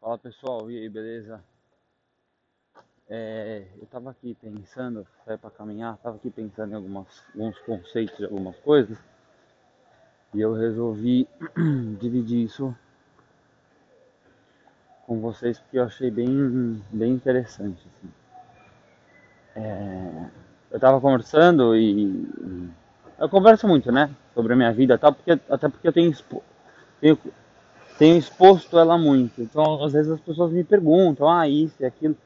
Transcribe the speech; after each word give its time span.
Fala 0.00 0.16
pessoal, 0.16 0.70
e 0.70 0.78
aí, 0.78 0.88
beleza? 0.88 1.44
É, 3.06 3.66
eu 3.78 3.86
tava 3.86 4.10
aqui 4.10 4.34
pensando, 4.40 5.06
saí 5.26 5.36
pra 5.36 5.50
caminhar, 5.50 5.98
tava 5.98 6.16
aqui 6.16 6.30
pensando 6.30 6.72
em 6.72 6.76
algumas, 6.76 7.22
alguns 7.34 7.58
conceitos 7.58 8.22
algumas 8.24 8.56
coisas 8.60 8.96
e 10.32 10.40
eu 10.40 10.54
resolvi 10.54 11.28
dividir 12.00 12.46
isso 12.46 12.74
com 15.06 15.20
vocês 15.20 15.58
porque 15.58 15.78
eu 15.78 15.84
achei 15.84 16.10
bem, 16.10 16.82
bem 16.90 17.12
interessante. 17.12 17.86
Assim. 17.86 18.12
É, 19.56 20.30
eu 20.70 20.80
tava 20.80 20.98
conversando 20.98 21.76
e, 21.76 22.26
eu 23.18 23.28
converso 23.28 23.68
muito, 23.68 23.92
né, 23.92 24.08
sobre 24.32 24.54
a 24.54 24.56
minha 24.56 24.72
vida, 24.72 24.96
tal, 24.96 25.12
porque, 25.12 25.32
até 25.32 25.68
porque 25.68 25.88
eu 25.88 25.92
tenho, 25.92 26.16
tenho 27.02 27.18
tenho 28.00 28.16
exposto 28.16 28.78
ela 28.78 28.96
muito. 28.96 29.42
Então, 29.42 29.84
às 29.84 29.92
vezes 29.92 30.10
as 30.10 30.20
pessoas 30.22 30.50
me 30.50 30.64
perguntam, 30.64 31.28
ah, 31.28 31.46
isso 31.46 31.74
e 31.80 31.84
aquilo. 31.84 32.16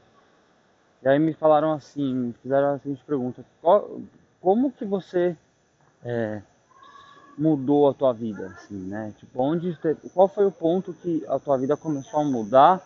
E 1.03 1.09
aí 1.09 1.19
me 1.19 1.35
falaram 1.35 1.73
assim, 1.73 2.33
fizeram 2.41 2.75
a 2.75 2.79
seguinte 2.79 3.03
pergunta, 3.05 3.45
como 4.41 4.71
que 4.71 4.85
você 4.85 5.37
é, 6.05 6.41
mudou 7.37 7.89
a 7.89 7.93
tua 7.93 8.13
vida, 8.13 8.47
assim, 8.55 8.87
né? 8.87 9.13
Tipo, 9.19 9.43
onde, 9.43 9.77
qual 10.15 10.29
foi 10.29 10.47
o 10.47 10.53
ponto 10.53 10.93
que 10.95 11.25
a 11.27 11.41
tua 11.41 11.59
vida 11.59 11.77
começou 11.77 12.21
a 12.21 12.25
mudar 12.25 12.81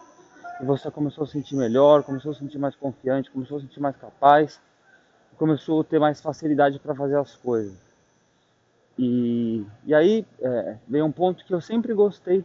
e 0.58 0.64
você 0.64 0.90
começou 0.90 1.24
a 1.24 1.26
se 1.26 1.34
sentir 1.34 1.56
melhor, 1.56 2.02
começou 2.02 2.30
a 2.30 2.34
se 2.34 2.40
sentir 2.40 2.58
mais 2.58 2.74
confiante, 2.74 3.30
começou 3.30 3.58
a 3.58 3.60
se 3.60 3.66
sentir 3.66 3.80
mais 3.80 3.96
capaz, 3.96 4.58
começou 5.36 5.82
a 5.82 5.84
ter 5.84 6.00
mais 6.00 6.22
facilidade 6.22 6.78
para 6.78 6.94
fazer 6.94 7.18
as 7.18 7.36
coisas. 7.36 7.76
E, 8.98 9.66
e 9.84 9.94
aí 9.94 10.26
é, 10.40 10.78
veio 10.88 11.04
um 11.04 11.12
ponto 11.12 11.44
que 11.44 11.52
eu 11.52 11.60
sempre 11.60 11.92
gostei 11.92 12.42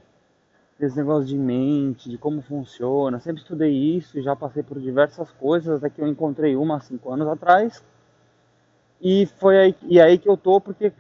desse 0.84 0.98
negócio 0.98 1.26
de 1.26 1.38
mente, 1.38 2.10
de 2.10 2.18
como 2.18 2.42
funciona. 2.42 3.18
Sempre 3.20 3.42
estudei 3.42 3.72
isso 3.72 4.20
e 4.20 4.22
já 4.22 4.36
passei 4.36 4.62
por 4.62 4.80
diversas 4.82 5.32
coisas, 5.32 5.78
até 5.78 5.90
que 5.90 6.02
eu 6.02 6.08
encontrei 6.08 6.58
uma 6.58 6.76
há 6.76 6.80
cinco 6.82 7.10
anos 7.10 7.26
atrás. 7.28 7.82
E 9.02 9.26
foi 9.26 9.58
aí, 9.58 9.76
e 9.84 10.02
aí 10.02 10.18
que 10.18 10.28
eu 10.28 10.36
tô, 10.36 10.60
porque 10.60 10.92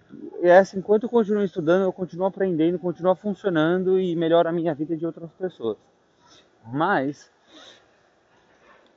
é 0.41 0.57
assim, 0.57 0.79
enquanto 0.79 1.03
eu 1.03 1.09
continuo 1.09 1.43
estudando, 1.43 1.83
eu 1.83 1.91
continuo 1.91 2.25
aprendendo, 2.25 2.79
continua 2.79 3.13
funcionando 3.13 3.99
e 3.99 4.15
melhora 4.15 4.49
a 4.49 4.53
minha 4.53 4.73
vida 4.73 4.95
de 4.95 5.05
outras 5.05 5.29
pessoas. 5.33 5.77
Mas 6.65 7.29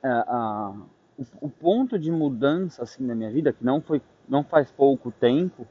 é, 0.01 0.07
a, 0.07 0.73
o, 1.17 1.47
o 1.47 1.49
ponto 1.49 1.99
de 1.99 2.11
mudança 2.11 2.83
assim 2.83 3.05
na 3.05 3.13
minha 3.13 3.29
vida, 3.29 3.51
que 3.51 3.63
não 3.63 3.81
foi 3.81 4.01
não 4.27 4.43
faz 4.43 4.71
pouco 4.71 5.11
tempo, 5.11 5.67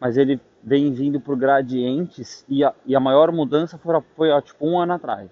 mas 0.00 0.16
ele 0.16 0.40
vem 0.62 0.92
vindo 0.92 1.20
por 1.20 1.36
gradientes 1.36 2.44
e 2.48 2.64
a, 2.64 2.74
e 2.86 2.96
a 2.96 3.00
maior 3.00 3.30
mudança 3.30 3.76
foi, 3.76 4.00
foi 4.16 4.42
tipo 4.42 4.66
um 4.66 4.78
ano 4.78 4.94
atrás. 4.94 5.30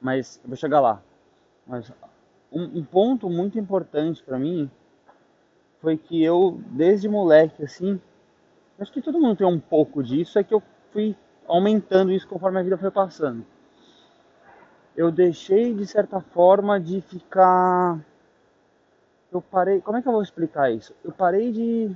Mas 0.00 0.40
eu 0.42 0.48
vou 0.48 0.56
chegar 0.56 0.80
lá. 0.80 1.00
Mas 1.64 1.90
um, 2.52 2.80
um 2.80 2.84
ponto 2.84 3.30
muito 3.30 3.58
importante 3.58 4.22
para 4.22 4.38
mim 4.38 4.68
foi 5.80 5.96
que 5.96 6.22
eu, 6.22 6.60
desde 6.70 7.08
moleque, 7.08 7.62
assim, 7.62 8.00
acho 8.78 8.92
que 8.92 9.00
todo 9.00 9.20
mundo 9.20 9.36
tem 9.36 9.46
um 9.46 9.60
pouco 9.60 10.02
disso, 10.02 10.38
é 10.38 10.44
que 10.44 10.54
eu 10.54 10.62
fui 10.92 11.16
aumentando 11.46 12.10
isso 12.10 12.26
conforme 12.26 12.58
a 12.58 12.62
vida 12.62 12.76
foi 12.76 12.90
passando. 12.90 13.44
Eu 14.96 15.10
deixei, 15.10 15.74
de 15.74 15.86
certa 15.86 16.20
forma, 16.20 16.80
de 16.80 17.00
ficar. 17.00 17.98
Eu 19.30 19.42
parei. 19.42 19.80
Como 19.80 19.98
é 19.98 20.02
que 20.02 20.08
eu 20.08 20.12
vou 20.12 20.22
explicar 20.22 20.70
isso? 20.70 20.94
Eu 21.04 21.10
parei 21.12 21.50
de 21.50 21.94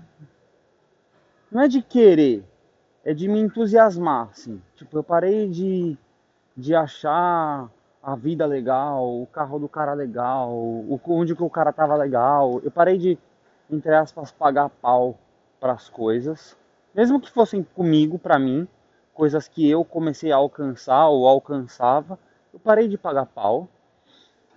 não 1.50 1.62
é 1.62 1.68
de 1.68 1.82
querer, 1.82 2.44
é 3.04 3.14
de 3.14 3.28
me 3.28 3.40
entusiasmar, 3.40 4.28
assim. 4.30 4.60
Tipo, 4.76 4.98
eu 4.98 5.04
parei 5.04 5.48
de, 5.48 5.96
de 6.56 6.74
achar 6.74 7.70
a 8.02 8.16
vida 8.16 8.46
legal, 8.46 9.20
o 9.22 9.26
carro 9.26 9.58
do 9.58 9.68
cara 9.68 9.92
legal, 9.92 10.52
o, 10.52 11.00
onde 11.06 11.34
que 11.34 11.42
o 11.42 11.50
cara 11.50 11.72
tava 11.72 11.96
legal. 11.96 12.60
Eu 12.62 12.70
parei 12.70 12.98
de, 12.98 13.18
entre 13.70 13.94
aspas, 13.94 14.30
pagar 14.30 14.68
pau 14.68 15.18
para 15.60 15.72
as 15.72 15.88
coisas, 15.88 16.56
mesmo 16.94 17.20
que 17.20 17.30
fossem 17.30 17.62
comigo, 17.62 18.18
para 18.18 18.38
mim, 18.38 18.66
coisas 19.12 19.48
que 19.48 19.68
eu 19.68 19.84
comecei 19.84 20.30
a 20.30 20.36
alcançar 20.36 21.08
ou 21.08 21.26
alcançava, 21.26 22.18
eu 22.52 22.60
parei 22.60 22.88
de 22.88 22.96
pagar 22.96 23.26
pau. 23.26 23.68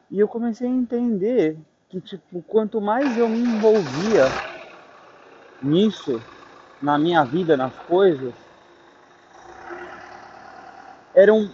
E 0.10 0.20
eu 0.20 0.28
comecei 0.28 0.68
a 0.68 0.72
entender 0.72 1.58
que, 1.90 2.00
tipo, 2.02 2.42
quanto 2.44 2.82
mais 2.82 3.18
eu 3.18 3.28
me 3.30 3.40
envolvia 3.40 4.36
nisso, 5.62 6.24
na 6.82 6.98
minha 6.98 7.24
vida, 7.24 7.56
nas 7.56 7.74
coisas, 7.88 8.34
era, 11.14 11.34
um, 11.34 11.50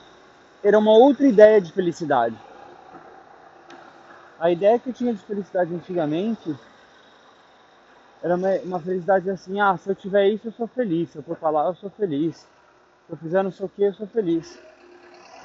era 0.63 0.77
uma 0.77 0.91
outra 0.91 1.27
ideia 1.27 1.59
de 1.59 1.71
felicidade. 1.71 2.35
A 4.39 4.51
ideia 4.51 4.79
que 4.79 4.89
eu 4.89 4.93
tinha 4.93 5.13
de 5.13 5.23
felicidade 5.23 5.73
antigamente 5.73 6.55
era 8.21 8.35
uma, 8.35 8.49
uma 8.63 8.79
felicidade 8.79 9.29
assim, 9.29 9.59
ah, 9.59 9.77
se 9.77 9.89
eu 9.89 9.95
tiver 9.95 10.27
isso 10.29 10.47
eu 10.47 10.51
sou 10.51 10.67
feliz, 10.67 11.09
se 11.09 11.17
eu 11.17 11.23
for 11.23 11.37
falar 11.37 11.67
eu 11.67 11.75
sou 11.75 11.89
feliz, 11.89 12.37
se 12.37 12.47
eu 13.09 13.17
fizer 13.17 13.43
não 13.43 13.51
sei 13.51 13.66
o 13.66 13.69
que 13.69 13.83
eu 13.83 13.93
sou 13.93 14.07
feliz. 14.07 14.59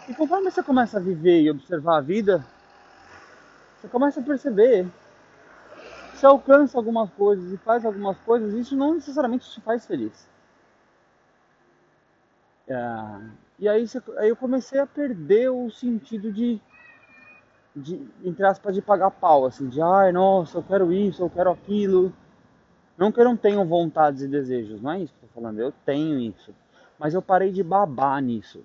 E 0.08 0.14
conforme 0.14 0.50
você 0.50 0.62
começa 0.62 0.98
a 0.98 1.00
viver 1.00 1.40
e 1.40 1.50
observar 1.50 1.98
a 1.98 2.00
vida, 2.00 2.44
você 3.80 3.88
começa 3.88 4.20
a 4.20 4.22
perceber 4.22 4.86
você 6.22 6.26
alcança 6.26 6.78
algumas 6.78 7.10
coisas 7.10 7.52
e 7.52 7.56
faz 7.56 7.84
algumas 7.84 8.16
coisas, 8.20 8.54
isso 8.54 8.76
não 8.76 8.94
necessariamente 8.94 9.50
te 9.50 9.60
faz 9.60 9.84
feliz. 9.84 10.28
É, 12.68 12.76
e 13.58 13.68
aí, 13.68 13.84
aí 14.18 14.28
eu 14.28 14.36
comecei 14.36 14.78
a 14.78 14.86
perder 14.86 15.50
o 15.50 15.68
sentido 15.68 16.32
de, 16.32 16.60
de, 17.74 18.08
entre 18.24 18.46
aspas, 18.46 18.72
de 18.72 18.80
pagar 18.80 19.10
pau, 19.10 19.46
assim, 19.46 19.68
de 19.68 19.82
ai, 19.82 20.12
nossa, 20.12 20.58
eu 20.58 20.62
quero 20.62 20.92
isso, 20.92 21.24
eu 21.24 21.28
quero 21.28 21.50
aquilo. 21.50 22.12
Não 22.96 23.10
que 23.10 23.20
eu 23.20 23.24
não 23.24 23.36
tenha 23.36 23.64
vontades 23.64 24.22
e 24.22 24.28
desejos, 24.28 24.80
não 24.80 24.92
é 24.92 25.00
isso 25.00 25.12
que 25.14 25.24
eu 25.24 25.28
tô 25.28 25.40
falando, 25.40 25.58
eu 25.58 25.72
tenho 25.84 26.20
isso. 26.20 26.54
Mas 27.00 27.14
eu 27.14 27.22
parei 27.22 27.50
de 27.50 27.64
babar 27.64 28.22
nisso. 28.22 28.64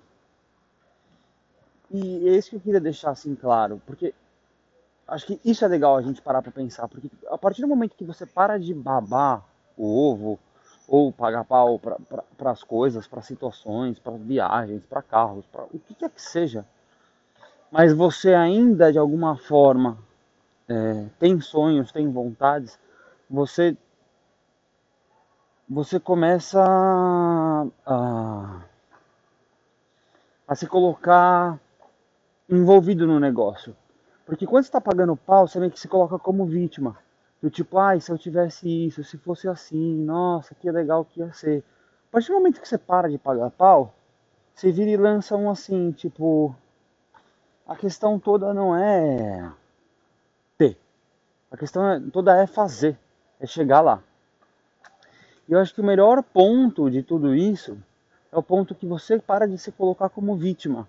E 1.90 2.28
é 2.28 2.36
isso 2.36 2.50
que 2.50 2.56
eu 2.56 2.60
queria 2.60 2.80
deixar 2.80 3.10
assim 3.10 3.34
claro, 3.34 3.82
porque 3.84 4.14
acho 5.08 5.26
que 5.26 5.40
isso 5.44 5.64
é 5.64 5.68
legal 5.68 5.96
a 5.96 6.02
gente 6.02 6.20
parar 6.20 6.42
para 6.42 6.52
pensar, 6.52 6.86
porque 6.86 7.10
a 7.28 7.38
partir 7.38 7.62
do 7.62 7.68
momento 7.68 7.96
que 7.96 8.04
você 8.04 8.26
para 8.26 8.58
de 8.58 8.74
babar 8.74 9.42
o 9.76 9.86
ovo 9.86 10.38
ou 10.86 11.12
pagar 11.12 11.44
pau 11.44 11.78
para 11.78 12.50
as 12.50 12.62
coisas, 12.62 13.06
para 13.06 13.22
situações, 13.22 13.98
para 13.98 14.12
viagens, 14.12 14.84
para 14.84 15.02
carros, 15.02 15.44
para 15.46 15.64
o 15.64 15.78
que 15.78 15.94
quer 15.94 16.10
que 16.10 16.20
seja, 16.20 16.64
mas 17.70 17.92
você 17.92 18.34
ainda 18.34 18.92
de 18.92 18.98
alguma 18.98 19.36
forma 19.36 19.98
é, 20.68 21.06
tem 21.18 21.40
sonhos, 21.40 21.90
tem 21.90 22.10
vontades, 22.10 22.78
você 23.28 23.76
você 25.70 26.00
começa 26.00 26.62
a, 27.84 28.62
a 30.46 30.54
se 30.54 30.66
colocar 30.66 31.60
envolvido 32.48 33.06
no 33.06 33.20
negócio. 33.20 33.76
Porque 34.28 34.46
quando 34.46 34.62
você 34.62 34.68
está 34.68 34.78
pagando 34.78 35.16
pau, 35.16 35.48
você 35.48 35.58
meio 35.58 35.72
que 35.72 35.80
se 35.80 35.88
coloca 35.88 36.18
como 36.18 36.44
vítima. 36.44 36.98
Do 37.40 37.48
tipo, 37.48 37.78
ai, 37.78 37.98
se 37.98 38.12
eu 38.12 38.18
tivesse 38.18 38.68
isso, 38.68 39.02
se 39.02 39.16
fosse 39.16 39.48
assim, 39.48 40.04
nossa, 40.04 40.54
que 40.54 40.70
legal 40.70 41.02
que 41.02 41.20
ia 41.20 41.32
ser. 41.32 41.64
A 42.10 42.12
partir 42.12 42.28
do 42.28 42.34
momento 42.34 42.60
que 42.60 42.68
você 42.68 42.76
para 42.76 43.08
de 43.08 43.16
pagar 43.16 43.50
pau, 43.50 43.94
você 44.54 44.70
vira 44.70 44.90
e 44.90 44.98
lança 44.98 45.34
um 45.34 45.48
assim, 45.48 45.92
tipo. 45.92 46.54
A 47.66 47.74
questão 47.74 48.18
toda 48.18 48.52
não 48.52 48.76
é 48.76 49.50
ter. 50.58 50.78
A 51.50 51.56
questão 51.56 51.90
é, 51.90 51.98
toda 52.12 52.36
é 52.36 52.46
fazer, 52.46 52.98
é 53.40 53.46
chegar 53.46 53.80
lá. 53.80 54.02
E 55.48 55.52
eu 55.54 55.58
acho 55.58 55.74
que 55.74 55.80
o 55.80 55.84
melhor 55.84 56.22
ponto 56.22 56.90
de 56.90 57.02
tudo 57.02 57.34
isso 57.34 57.78
é 58.30 58.36
o 58.36 58.42
ponto 58.42 58.74
que 58.74 58.84
você 58.84 59.18
para 59.18 59.48
de 59.48 59.56
se 59.56 59.72
colocar 59.72 60.10
como 60.10 60.36
vítima. 60.36 60.86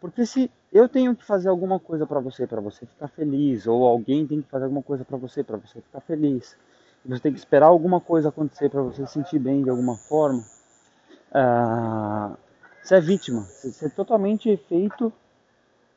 Porque 0.00 0.24
se 0.24 0.50
eu 0.72 0.88
tenho 0.88 1.14
que 1.14 1.24
fazer 1.24 1.48
alguma 1.50 1.78
coisa 1.78 2.06
para 2.06 2.20
você, 2.20 2.46
para 2.46 2.60
você 2.60 2.86
ficar 2.86 3.08
feliz, 3.08 3.66
ou 3.66 3.86
alguém 3.86 4.26
tem 4.26 4.40
que 4.40 4.48
fazer 4.48 4.64
alguma 4.64 4.82
coisa 4.82 5.04
para 5.04 5.18
você, 5.18 5.44
para 5.44 5.58
você 5.58 5.80
ficar 5.80 6.00
feliz, 6.00 6.56
você 7.04 7.22
tem 7.22 7.32
que 7.32 7.38
esperar 7.38 7.66
alguma 7.66 8.00
coisa 8.00 8.30
acontecer 8.30 8.70
para 8.70 8.82
você 8.82 9.06
se 9.06 9.12
sentir 9.12 9.38
bem 9.38 9.62
de 9.62 9.68
alguma 9.68 9.96
forma, 9.96 10.42
uh, 11.32 12.36
você 12.82 12.96
é 12.96 13.00
vítima, 13.00 13.42
você 13.42 13.86
é 13.86 13.88
totalmente 13.90 14.48
efeito 14.48 15.12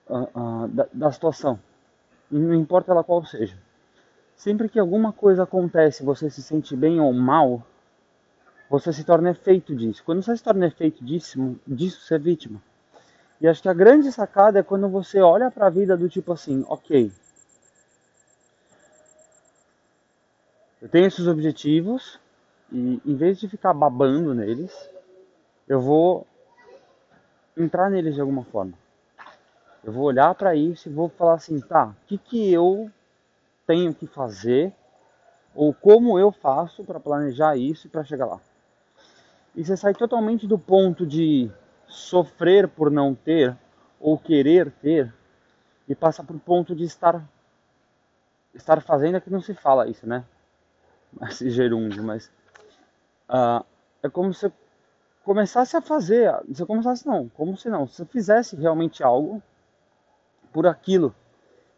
uh, 0.09 0.39
uh, 0.39 0.67
da, 0.67 0.87
da 0.91 1.11
situação, 1.11 1.59
não 2.29 2.53
importa 2.53 2.91
ela 2.91 3.03
qual 3.03 3.23
seja. 3.25 3.57
Sempre 4.35 4.67
que 4.67 4.79
alguma 4.79 5.13
coisa 5.13 5.43
acontece, 5.43 6.03
você 6.03 6.29
se 6.29 6.41
sente 6.41 6.75
bem 6.75 6.99
ou 6.99 7.13
mal, 7.13 7.65
você 8.69 8.91
se 8.91 9.03
torna 9.03 9.29
efeito 9.29 9.75
disso. 9.75 10.03
Quando 10.03 10.21
você 10.21 10.35
se 10.35 10.43
torna 10.43 10.65
efeito 10.65 11.05
disso, 11.05 11.55
disso 11.65 12.01
você 12.01 12.15
é 12.15 12.19
vítima. 12.19 12.61
E 13.43 13.47
acho 13.49 13.61
que 13.61 13.67
a 13.67 13.73
grande 13.73 14.09
sacada 14.09 14.59
é 14.59 14.63
quando 14.63 14.87
você 14.87 15.19
olha 15.19 15.51
para 15.51 15.67
a 15.67 15.69
vida 15.69 15.97
do 15.97 16.07
tipo 16.07 16.31
assim, 16.31 16.63
ok, 16.65 17.11
eu 20.81 20.87
tenho 20.87 21.07
esses 21.07 21.27
objetivos 21.27 22.17
e 22.71 23.01
em 23.05 23.15
vez 23.17 23.37
de 23.37 23.49
ficar 23.49 23.73
babando 23.73 24.33
neles, 24.33 24.89
eu 25.67 25.81
vou 25.81 26.25
entrar 27.57 27.89
neles 27.89 28.15
de 28.15 28.21
alguma 28.21 28.45
forma. 28.45 28.71
Eu 29.83 29.91
vou 29.91 30.05
olhar 30.05 30.33
para 30.35 30.55
isso 30.55 30.87
e 30.87 30.93
vou 30.93 31.09
falar 31.09 31.33
assim, 31.33 31.59
tá, 31.59 31.87
o 31.87 32.07
que, 32.07 32.17
que 32.17 32.49
eu 32.49 32.89
tenho 33.67 33.93
que 33.93 34.07
fazer 34.07 34.73
ou 35.53 35.73
como 35.73 36.17
eu 36.17 36.31
faço 36.31 36.81
para 36.85 36.97
planejar 36.97 37.57
isso 37.57 37.87
e 37.87 37.89
para 37.89 38.05
chegar 38.05 38.25
lá. 38.25 38.39
E 39.53 39.65
você 39.65 39.75
sai 39.75 39.93
totalmente 39.93 40.47
do 40.47 40.57
ponto 40.57 41.05
de 41.05 41.51
sofrer 41.93 42.67
por 42.67 42.89
não 42.89 43.13
ter 43.13 43.55
ou 43.99 44.17
querer 44.17 44.71
ter 44.81 45.13
e 45.87 45.95
passa 45.95 46.23
para 46.23 46.35
o 46.35 46.39
ponto 46.39 46.75
de 46.75 46.83
estar 46.83 47.23
estar 48.53 48.81
fazendo 48.81 49.17
é 49.17 49.21
que 49.21 49.29
não 49.29 49.41
se 49.41 49.53
fala 49.53 49.87
isso, 49.87 50.07
né? 50.07 50.23
Esse 51.29 51.49
gerúndio, 51.49 52.03
mas 52.03 52.31
uh, 53.29 53.65
é 54.01 54.09
como 54.09 54.33
se 54.33 54.51
começasse 55.23 55.77
a 55.77 55.81
fazer, 55.81 56.33
se 56.53 56.65
começasse 56.65 57.07
não, 57.07 57.29
como 57.29 57.55
se 57.55 57.69
não, 57.69 57.87
se 57.87 58.03
fizesse 58.05 58.55
realmente 58.55 59.03
algo 59.03 59.41
por 60.51 60.67
aquilo 60.67 61.15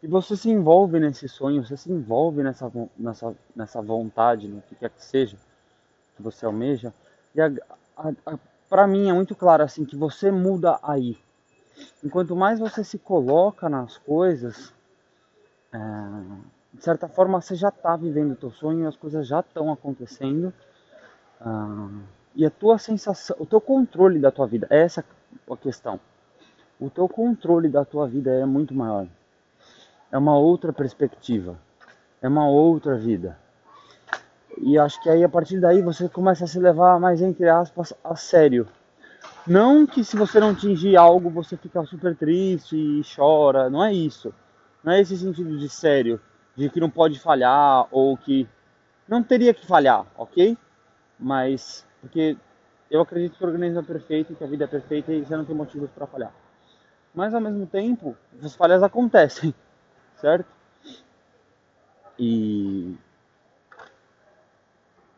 e 0.02 0.06
você 0.06 0.36
se 0.36 0.50
envolve 0.50 1.00
nesse 1.00 1.28
sonho, 1.28 1.64
você 1.64 1.76
se 1.76 1.90
envolve 1.90 2.42
nessa, 2.42 2.70
nessa, 2.96 3.34
nessa 3.54 3.82
vontade, 3.82 4.48
no 4.48 4.60
que 4.62 4.74
quer 4.74 4.90
que 4.90 5.04
seja 5.04 5.36
que 6.16 6.22
você 6.22 6.46
almeja. 6.46 6.94
E 7.34 7.40
a, 7.40 7.50
a, 7.96 8.12
a, 8.26 8.38
para 8.68 8.86
mim 8.86 9.08
é 9.08 9.12
muito 9.12 9.34
claro 9.34 9.62
assim 9.62 9.84
que 9.84 9.96
você 9.96 10.30
muda 10.30 10.78
aí. 10.82 11.18
Enquanto 12.02 12.34
mais 12.34 12.58
você 12.58 12.82
se 12.82 12.98
coloca 12.98 13.68
nas 13.68 13.98
coisas, 13.98 14.72
é, 15.72 15.78
de 16.72 16.82
certa 16.82 17.08
forma 17.08 17.40
você 17.40 17.54
já 17.54 17.68
está 17.68 17.96
vivendo 17.96 18.32
o 18.32 18.36
teu 18.36 18.50
sonho 18.50 18.88
as 18.88 18.96
coisas 18.96 19.26
já 19.26 19.40
estão 19.40 19.72
acontecendo. 19.72 20.52
Ah, 21.40 21.88
e 22.34 22.44
a 22.44 22.50
tua 22.50 22.78
sensação, 22.78 23.36
o 23.38 23.46
teu 23.46 23.60
controle 23.60 24.18
da 24.18 24.30
tua 24.30 24.46
vida, 24.46 24.66
essa 24.70 25.00
é 25.00 25.52
a 25.52 25.56
questão. 25.56 25.98
O 26.78 26.90
teu 26.90 27.08
controle 27.08 27.68
da 27.68 27.84
tua 27.84 28.06
vida 28.06 28.30
é 28.30 28.44
muito 28.44 28.74
maior 28.74 29.06
é 30.10 30.18
uma 30.18 30.36
outra 30.36 30.72
perspectiva, 30.72 31.58
é 32.22 32.28
uma 32.28 32.48
outra 32.48 32.96
vida. 32.96 33.38
E 34.58 34.78
acho 34.78 35.00
que 35.02 35.08
aí 35.08 35.22
a 35.22 35.28
partir 35.28 35.60
daí 35.60 35.82
você 35.82 36.08
começa 36.08 36.44
a 36.44 36.46
se 36.48 36.58
levar 36.58 36.98
mais 36.98 37.20
entre 37.20 37.48
aspas 37.48 37.92
a 38.02 38.16
sério. 38.16 38.66
Não 39.46 39.86
que 39.86 40.02
se 40.02 40.16
você 40.16 40.40
não 40.40 40.50
atingir 40.50 40.96
algo 40.96 41.30
você 41.30 41.56
fica 41.56 41.84
super 41.84 42.16
triste 42.16 42.76
e 42.76 43.02
chora, 43.14 43.70
não 43.70 43.84
é 43.84 43.92
isso. 43.92 44.34
Não 44.82 44.92
é 44.92 45.00
esse 45.00 45.16
sentido 45.16 45.56
de 45.58 45.68
sério, 45.68 46.20
de 46.56 46.68
que 46.70 46.80
não 46.80 46.90
pode 46.90 47.18
falhar 47.18 47.86
ou 47.90 48.16
que 48.16 48.48
não 49.06 49.22
teria 49.22 49.52
que 49.54 49.66
falhar, 49.66 50.06
ok? 50.16 50.56
Mas 51.18 51.86
porque 52.00 52.36
eu 52.90 53.00
acredito 53.00 53.36
que 53.36 53.44
o 53.44 53.46
organismo 53.46 53.80
é 53.80 53.82
perfeito, 53.82 54.34
que 54.34 54.44
a 54.44 54.46
vida 54.46 54.64
é 54.64 54.68
perfeita 54.68 55.12
e 55.12 55.24
você 55.24 55.36
não 55.36 55.44
tem 55.44 55.54
motivos 55.54 55.90
para 55.90 56.06
falhar. 56.06 56.32
Mas 57.14 57.34
ao 57.34 57.40
mesmo 57.40 57.66
tempo, 57.66 58.16
as 58.42 58.54
falhas 58.54 58.82
acontecem 58.82 59.54
certo? 60.16 60.46
E 62.18 62.96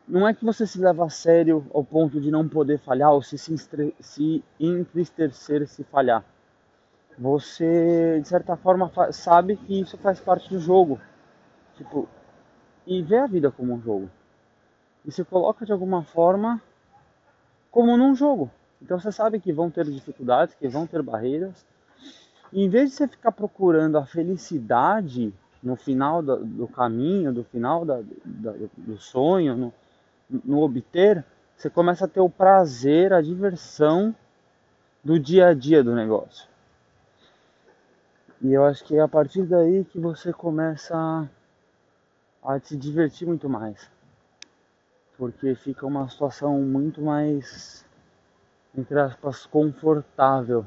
não 0.09 0.27
é 0.27 0.33
que 0.33 0.43
você 0.43 0.65
se 0.65 0.79
leva 0.79 1.05
a 1.05 1.09
sério 1.09 1.63
ao 1.71 1.83
ponto 1.83 2.19
de 2.19 2.31
não 2.31 2.49
poder 2.49 2.79
falhar 2.79 3.13
ou 3.13 3.21
se, 3.21 3.37
se, 3.37 3.55
se 3.99 4.43
entristecer 4.59 5.67
se 5.67 5.83
falhar. 5.83 6.25
Você, 7.17 8.19
de 8.19 8.27
certa 8.27 8.55
forma, 8.55 8.91
sabe 9.11 9.55
que 9.55 9.79
isso 9.79 9.97
faz 9.99 10.19
parte 10.19 10.49
do 10.49 10.59
jogo. 10.59 10.99
Tipo, 11.75 12.09
e 12.87 13.03
vê 13.03 13.17
a 13.17 13.27
vida 13.27 13.51
como 13.51 13.73
um 13.75 13.81
jogo. 13.81 14.09
E 15.05 15.11
se 15.11 15.23
coloca 15.23 15.63
de 15.63 15.71
alguma 15.71 16.03
forma 16.03 16.59
como 17.69 17.95
num 17.95 18.15
jogo. 18.15 18.49
Então 18.81 18.99
você 18.99 19.11
sabe 19.11 19.39
que 19.39 19.53
vão 19.53 19.69
ter 19.69 19.85
dificuldades, 19.85 20.55
que 20.55 20.67
vão 20.67 20.87
ter 20.87 21.03
barreiras, 21.03 21.65
e 22.51 22.63
em 22.63 22.69
vez 22.69 22.89
de 22.89 22.95
você 22.95 23.07
ficar 23.07 23.31
procurando 23.31 23.97
a 23.97 24.05
felicidade 24.05 25.31
no 25.61 25.75
final 25.75 26.23
do, 26.23 26.43
do 26.43 26.67
caminho, 26.67 27.31
do 27.31 27.43
final 27.43 27.85
da, 27.85 28.01
da, 28.25 28.53
do 28.77 28.97
sonho, 28.97 29.55
no, 29.55 29.73
no 30.29 30.61
obter, 30.61 31.25
você 31.55 31.69
começa 31.69 32.05
a 32.05 32.07
ter 32.07 32.19
o 32.19 32.29
prazer, 32.29 33.11
a 33.11 33.21
diversão 33.21 34.15
do 35.03 35.19
dia 35.19 35.47
a 35.47 35.53
dia 35.53 35.83
do 35.83 35.95
negócio. 35.95 36.47
E 38.41 38.53
eu 38.53 38.63
acho 38.63 38.83
que 38.85 38.95
é 38.95 39.01
a 39.01 39.07
partir 39.07 39.43
daí 39.43 39.83
que 39.83 39.99
você 39.99 40.31
começa 40.31 41.29
a, 42.43 42.59
se 42.59 42.77
divertir 42.77 43.27
muito 43.27 43.49
mais. 43.49 43.89
Porque 45.17 45.53
fica 45.55 45.85
uma 45.85 46.07
situação 46.07 46.61
muito 46.61 47.01
mais, 47.01 47.85
entre 48.77 48.97
aspas, 48.97 49.45
confortável 49.45 50.65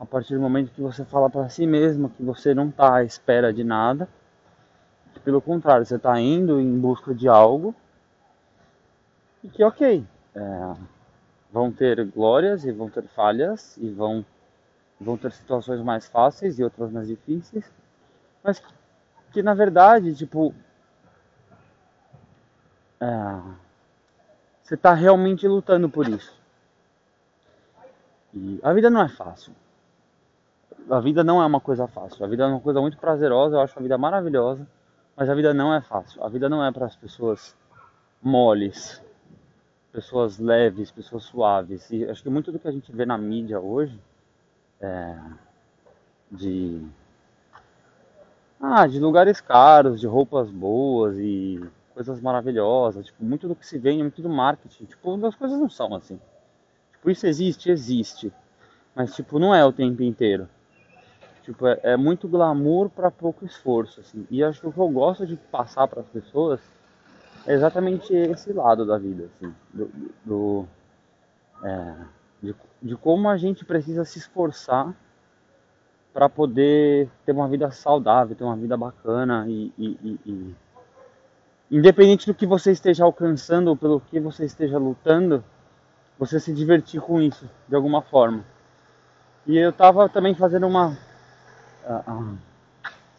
a 0.00 0.06
partir 0.06 0.34
do 0.34 0.40
momento 0.40 0.72
que 0.72 0.80
você 0.80 1.04
fala 1.04 1.28
para 1.28 1.48
si 1.48 1.66
mesmo 1.66 2.08
que 2.08 2.22
você 2.22 2.54
não 2.54 2.70
está 2.70 2.96
à 2.96 3.04
espera 3.04 3.52
de 3.52 3.62
nada, 3.62 4.08
que 5.12 5.20
pelo 5.20 5.40
contrário, 5.40 5.84
você 5.84 5.96
está 5.96 6.18
indo 6.18 6.58
em 6.58 6.78
busca 6.80 7.14
de 7.14 7.28
algo 7.28 7.74
e 9.42 9.48
que 9.48 9.64
ok, 9.64 10.04
é, 10.34 10.74
vão 11.52 11.72
ter 11.72 12.04
glórias 12.06 12.64
e 12.64 12.72
vão 12.72 12.88
ter 12.90 13.06
falhas 13.08 13.76
e 13.76 13.88
vão, 13.90 14.24
vão 15.00 15.16
ter 15.16 15.32
situações 15.32 15.80
mais 15.80 16.06
fáceis 16.08 16.58
e 16.58 16.64
outras 16.64 16.90
mais 16.90 17.08
difíceis, 17.08 17.70
mas 18.42 18.58
que, 18.58 18.72
que 19.32 19.42
na 19.42 19.54
verdade, 19.54 20.14
tipo, 20.14 20.54
é, 23.00 23.06
você 24.62 24.74
está 24.74 24.94
realmente 24.94 25.46
lutando 25.48 25.88
por 25.88 26.08
isso. 26.08 26.38
E 28.32 28.60
a 28.62 28.72
vida 28.72 28.88
não 28.88 29.02
é 29.02 29.08
fácil 29.08 29.52
a 30.90 31.00
vida 31.00 31.22
não 31.22 31.40
é 31.40 31.46
uma 31.46 31.60
coisa 31.60 31.86
fácil. 31.86 32.24
A 32.24 32.28
vida 32.28 32.44
é 32.44 32.46
uma 32.46 32.60
coisa 32.60 32.80
muito 32.80 32.98
prazerosa, 32.98 33.56
eu 33.56 33.60
acho 33.60 33.78
a 33.78 33.82
vida 33.82 33.96
maravilhosa, 33.96 34.66
mas 35.16 35.30
a 35.30 35.34
vida 35.34 35.54
não 35.54 35.72
é 35.72 35.80
fácil. 35.80 36.22
A 36.22 36.28
vida 36.28 36.48
não 36.48 36.64
é 36.64 36.72
para 36.72 36.86
as 36.86 36.96
pessoas 36.96 37.56
moles, 38.20 39.02
pessoas 39.92 40.38
leves, 40.38 40.90
pessoas 40.90 41.24
suaves. 41.24 41.90
E 41.90 42.04
acho 42.04 42.22
que 42.22 42.30
muito 42.30 42.52
do 42.52 42.58
que 42.58 42.68
a 42.68 42.72
gente 42.72 42.90
vê 42.92 43.04
na 43.04 43.18
mídia 43.18 43.60
hoje 43.60 43.98
é 44.80 45.16
de 46.30 46.86
ah, 48.60 48.86
de 48.86 49.00
lugares 49.00 49.40
caros, 49.40 50.00
de 50.00 50.06
roupas 50.06 50.50
boas 50.50 51.16
e 51.18 51.60
coisas 51.94 52.20
maravilhosas, 52.20 53.06
tipo, 53.06 53.24
muito 53.24 53.48
do 53.48 53.54
que 53.56 53.66
se 53.66 53.78
vende, 53.78 54.02
muito 54.02 54.22
do 54.22 54.28
marketing, 54.28 54.84
tipo, 54.84 55.26
as 55.26 55.34
coisas 55.34 55.58
não 55.58 55.68
são 55.68 55.94
assim. 55.94 56.20
Tipo, 56.92 57.10
isso 57.10 57.26
existe, 57.26 57.70
existe, 57.70 58.32
mas 58.94 59.14
tipo, 59.14 59.38
não 59.38 59.54
é 59.54 59.64
o 59.64 59.72
tempo 59.72 60.02
inteiro. 60.02 60.48
Tipo, 61.42 61.66
é, 61.66 61.80
é 61.82 61.96
muito 61.96 62.28
glamour 62.28 62.90
para 62.90 63.10
pouco 63.10 63.44
esforço, 63.44 64.00
assim. 64.00 64.26
E 64.30 64.44
acho 64.44 64.60
que 64.60 64.66
o 64.66 64.72
que 64.72 64.78
eu 64.78 64.88
gosto 64.88 65.26
de 65.26 65.36
passar 65.36 65.88
para 65.88 66.02
as 66.02 66.06
pessoas 66.08 66.60
é 67.50 67.54
exatamente 67.54 68.14
esse 68.14 68.52
lado 68.52 68.86
da 68.86 68.96
vida, 68.96 69.24
assim, 69.24 69.52
do, 69.74 69.90
do 70.24 70.66
é, 71.64 71.94
de, 72.40 72.54
de 72.80 72.96
como 72.96 73.28
a 73.28 73.36
gente 73.36 73.64
precisa 73.64 74.04
se 74.04 74.20
esforçar 74.20 74.94
para 76.12 76.28
poder 76.28 77.10
ter 77.26 77.32
uma 77.32 77.48
vida 77.48 77.68
saudável, 77.72 78.36
ter 78.36 78.44
uma 78.44 78.54
vida 78.54 78.76
bacana 78.76 79.46
e, 79.48 79.72
e, 79.76 79.98
e, 80.00 80.20
e, 80.24 80.54
independente 81.72 82.24
do 82.24 82.34
que 82.34 82.46
você 82.46 82.70
esteja 82.70 83.02
alcançando 83.02 83.66
ou 83.66 83.76
pelo 83.76 84.00
que 84.00 84.20
você 84.20 84.44
esteja 84.44 84.78
lutando, 84.78 85.42
você 86.16 86.38
se 86.38 86.54
divertir 86.54 87.00
com 87.00 87.20
isso 87.20 87.50
de 87.68 87.74
alguma 87.74 88.00
forma. 88.00 88.44
E 89.44 89.58
eu 89.58 89.70
estava 89.70 90.08
também 90.08 90.36
fazendo 90.36 90.68
uma 90.68 90.96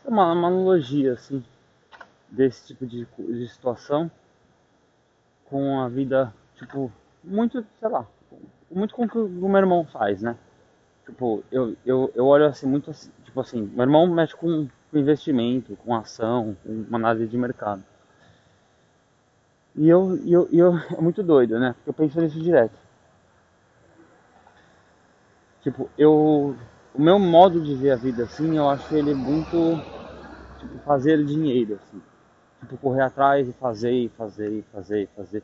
uma, 0.05 0.31
uma 0.31 0.31
analogia 0.31 1.13
assim 1.13 1.43
desse 2.29 2.67
tipo 2.67 2.85
de, 2.85 3.05
de 3.17 3.47
situação 3.49 4.09
com 5.51 5.81
a 5.81 5.89
vida, 5.89 6.33
tipo, 6.55 6.89
muito, 7.21 7.63
sei 7.79 7.89
lá, 7.89 8.07
muito 8.71 8.95
com 8.95 9.03
o 9.03 9.09
que 9.09 9.17
o 9.17 9.27
meu 9.27 9.57
irmão 9.57 9.85
faz, 9.85 10.21
né? 10.21 10.37
Tipo, 11.05 11.43
eu, 11.51 11.75
eu, 11.85 12.09
eu 12.15 12.25
olho 12.25 12.45
assim, 12.45 12.65
muito 12.65 12.89
assim, 12.89 13.11
tipo 13.25 13.39
assim, 13.41 13.69
meu 13.73 13.83
irmão 13.83 14.07
mexe 14.07 14.33
com, 14.33 14.67
com 14.89 14.97
investimento, 14.97 15.75
com 15.75 15.93
ação, 15.93 16.55
com 16.63 16.69
uma 16.87 16.97
análise 16.97 17.27
de 17.27 17.37
mercado. 17.37 17.83
E 19.75 19.89
eu, 19.89 20.17
eu, 20.25 20.47
eu, 20.51 20.77
é 20.97 21.01
muito 21.01 21.21
doido, 21.21 21.59
né? 21.59 21.73
Porque 21.73 21.89
eu 21.89 21.93
penso 21.93 22.21
nisso 22.21 22.39
direto. 22.41 22.77
Tipo, 25.61 25.89
eu 25.97 26.55
o 26.93 27.01
meu 27.01 27.19
modo 27.19 27.61
de 27.61 27.75
ver 27.75 27.91
a 27.91 27.95
vida 27.95 28.23
assim, 28.23 28.57
eu 28.57 28.69
acho 28.69 28.93
ele 28.95 29.13
muito 29.13 29.81
tipo 30.57 30.79
fazer 30.79 31.23
dinheiro 31.25 31.75
assim. 31.75 32.01
Tipo 32.61 32.77
correr 32.77 33.01
atrás 33.01 33.47
e 33.47 33.53
fazer 33.53 33.91
e 33.91 34.09
fazer 34.09 34.49
e 34.51 34.61
fazer 34.71 35.03
e 35.03 35.07
fazer. 35.07 35.43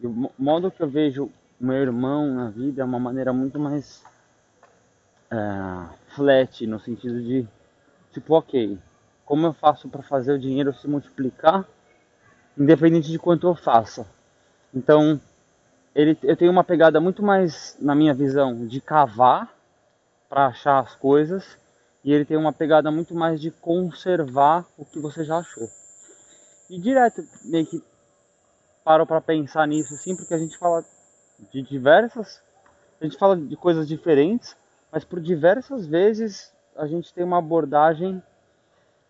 E 0.00 0.06
o 0.06 0.30
modo 0.38 0.70
que 0.70 0.82
eu 0.82 0.88
vejo 0.88 1.30
meu 1.58 1.76
irmão 1.76 2.34
na 2.34 2.50
vida 2.50 2.82
é 2.82 2.84
uma 2.84 2.98
maneira 2.98 3.32
muito 3.32 3.58
mais 3.58 4.02
é, 5.30 5.36
flat 6.14 6.66
no 6.66 6.78
sentido 6.80 7.22
de 7.22 7.46
tipo, 8.12 8.34
OK, 8.34 8.78
como 9.24 9.46
eu 9.46 9.52
faço 9.52 9.88
para 9.88 10.02
fazer 10.02 10.32
o 10.32 10.38
dinheiro 10.38 10.72
se 10.74 10.88
multiplicar 10.88 11.66
independente 12.58 13.10
de 13.10 13.18
quanto 13.18 13.46
eu 13.46 13.54
faça. 13.54 14.06
Então, 14.74 15.20
ele, 15.94 16.18
eu 16.22 16.36
tenho 16.36 16.50
uma 16.52 16.64
pegada 16.64 17.00
muito 17.00 17.22
mais, 17.22 17.76
na 17.80 17.94
minha 17.94 18.14
visão, 18.14 18.66
de 18.66 18.80
cavar 18.80 19.52
para 20.28 20.46
achar 20.46 20.80
as 20.80 20.94
coisas 20.94 21.58
E 22.04 22.12
ele 22.12 22.24
tem 22.24 22.36
uma 22.36 22.52
pegada 22.52 22.90
muito 22.90 23.14
mais 23.14 23.40
de 23.40 23.50
conservar 23.50 24.66
o 24.78 24.84
que 24.84 24.98
você 25.00 25.24
já 25.24 25.38
achou. 25.38 25.68
E 26.70 26.78
direto 26.78 27.26
meio 27.44 27.66
que 27.66 27.82
paro 28.84 29.04
para 29.04 29.20
pensar 29.20 29.66
nisso 29.66 29.92
assim, 29.92 30.14
porque 30.14 30.32
a 30.32 30.38
gente 30.38 30.56
fala 30.56 30.84
de 31.52 31.62
diversas, 31.62 32.40
a 33.00 33.04
gente 33.04 33.18
fala 33.18 33.36
de 33.36 33.56
coisas 33.56 33.88
diferentes, 33.88 34.56
mas 34.92 35.04
por 35.04 35.20
diversas 35.20 35.84
vezes 35.84 36.54
a 36.76 36.86
gente 36.86 37.12
tem 37.12 37.24
uma 37.24 37.38
abordagem 37.38 38.22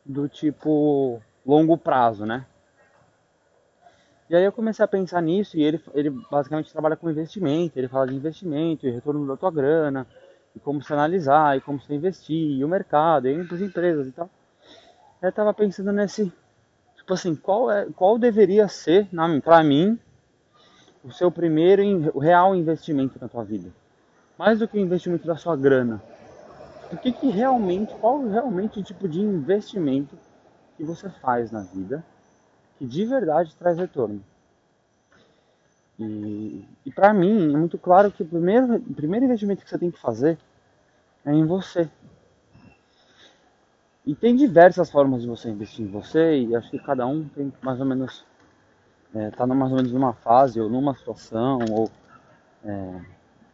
do 0.07 0.27
tipo 0.27 1.21
longo 1.45 1.77
prazo, 1.77 2.25
né? 2.25 2.47
E 4.31 4.37
aí 4.37 4.45
eu 4.45 4.53
comecei 4.53 4.83
a 4.83 4.89
pensar 4.89 5.21
nisso 5.21 5.59
e 5.59 5.63
ele, 5.63 5.83
ele 5.93 6.09
basicamente 6.31 6.73
trabalha 6.73 6.97
com 6.97 7.11
investimento, 7.11 7.79
ele 7.79 7.89
fala 7.89 8.07
de 8.07 8.15
investimento 8.15 8.87
e 8.87 8.91
retorno 8.91 9.27
da 9.27 9.37
tua 9.37 9.51
grana, 9.51 10.07
e 10.57 10.61
como 10.61 10.83
se 10.83 10.93
analisar, 10.93 11.59
e 11.59 11.61
como 11.61 11.81
se 11.81 11.93
investir, 11.93 12.59
e 12.59 12.65
o 12.65 12.69
mercado, 12.69 13.29
e 13.29 13.41
as 13.41 13.61
empresas 13.61 14.07
e 14.07 14.13
tal. 14.13 14.31
Eu 15.21 15.31
tava 15.33 15.53
pensando 15.53 15.93
nesse, 15.93 16.33
tipo 17.11 17.15
assim, 17.15 17.35
qual, 17.35 17.71
é, 17.71 17.87
qual 17.97 18.19
deveria 18.19 18.69
ser, 18.69 19.09
para 19.43 19.65
mim, 19.65 19.99
o 21.03 21.11
seu 21.11 21.31
primeiro 21.31 21.83
o 22.15 22.21
real 22.21 22.55
investimento 22.55 23.19
na 23.21 23.29
tua 23.29 23.43
vida? 23.43 23.71
Mais 24.39 24.61
do 24.61 24.69
que 24.69 24.79
o 24.79 24.81
investimento 24.81 25.27
da 25.27 25.37
sua 25.37 25.57
grana. 25.57 26.01
O 26.93 26.97
que, 26.97 27.11
que 27.13 27.29
realmente, 27.29 27.95
qual 27.97 28.23
realmente 28.29 28.79
o 28.79 28.83
tipo 28.83 29.09
de 29.09 29.21
investimento 29.21 30.17
que 30.77 30.85
você 30.85 31.09
faz 31.09 31.51
na 31.51 31.63
vida 31.63 32.05
que 32.79 32.87
de 32.87 33.05
verdade 33.05 33.55
traz 33.57 33.77
retorno. 33.77 34.25
E, 35.99 36.65
e 36.87 36.91
para 36.91 37.13
mim 37.13 37.53
é 37.53 37.57
muito 37.57 37.77
claro 37.77 38.11
que 38.11 38.23
o 38.23 38.27
primeiro, 38.27 38.77
o 38.77 38.95
primeiro 38.95 39.27
investimento 39.27 39.63
que 39.63 39.69
você 39.69 39.79
tem 39.79 39.91
que 39.91 40.01
fazer 40.01 40.39
é 41.25 41.33
em 41.33 41.45
você. 41.45 41.91
E 44.07 44.15
tem 44.15 44.35
diversas 44.35 44.91
formas 44.91 45.23
de 45.23 45.29
você 45.29 45.51
investir 45.51 45.85
em 45.85 45.91
você 45.91 46.41
e 46.41 46.57
acho 46.57 46.71
que 46.71 46.79
cada 46.79 47.07
um 47.07 47.25
tem 47.29 47.53
mais 47.63 47.79
ou 47.79 47.87
menos 47.87 48.25
está 49.15 49.45
é, 49.45 49.47
mais 49.47 49.71
ou 49.71 49.77
menos 49.77 49.93
numa 49.93 50.13
fase 50.13 50.61
ou 50.61 50.71
numa 50.71 50.95
situação 50.95 51.59
ou 51.71 51.91
é, 52.65 53.01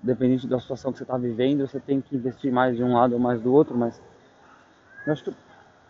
dependente 0.02 0.46
da 0.46 0.60
situação 0.60 0.92
que 0.92 0.98
você 0.98 1.04
está 1.04 1.16
vivendo 1.16 1.66
você 1.66 1.80
tem 1.80 2.00
que 2.00 2.14
investir 2.14 2.52
mais 2.52 2.76
de 2.76 2.84
um 2.84 2.94
lado 2.94 3.14
ou 3.14 3.18
mais 3.18 3.40
do 3.40 3.52
outro 3.52 3.76
mas 3.76 4.00
eu 5.06 5.12
acho 5.12 5.24
que 5.24 5.34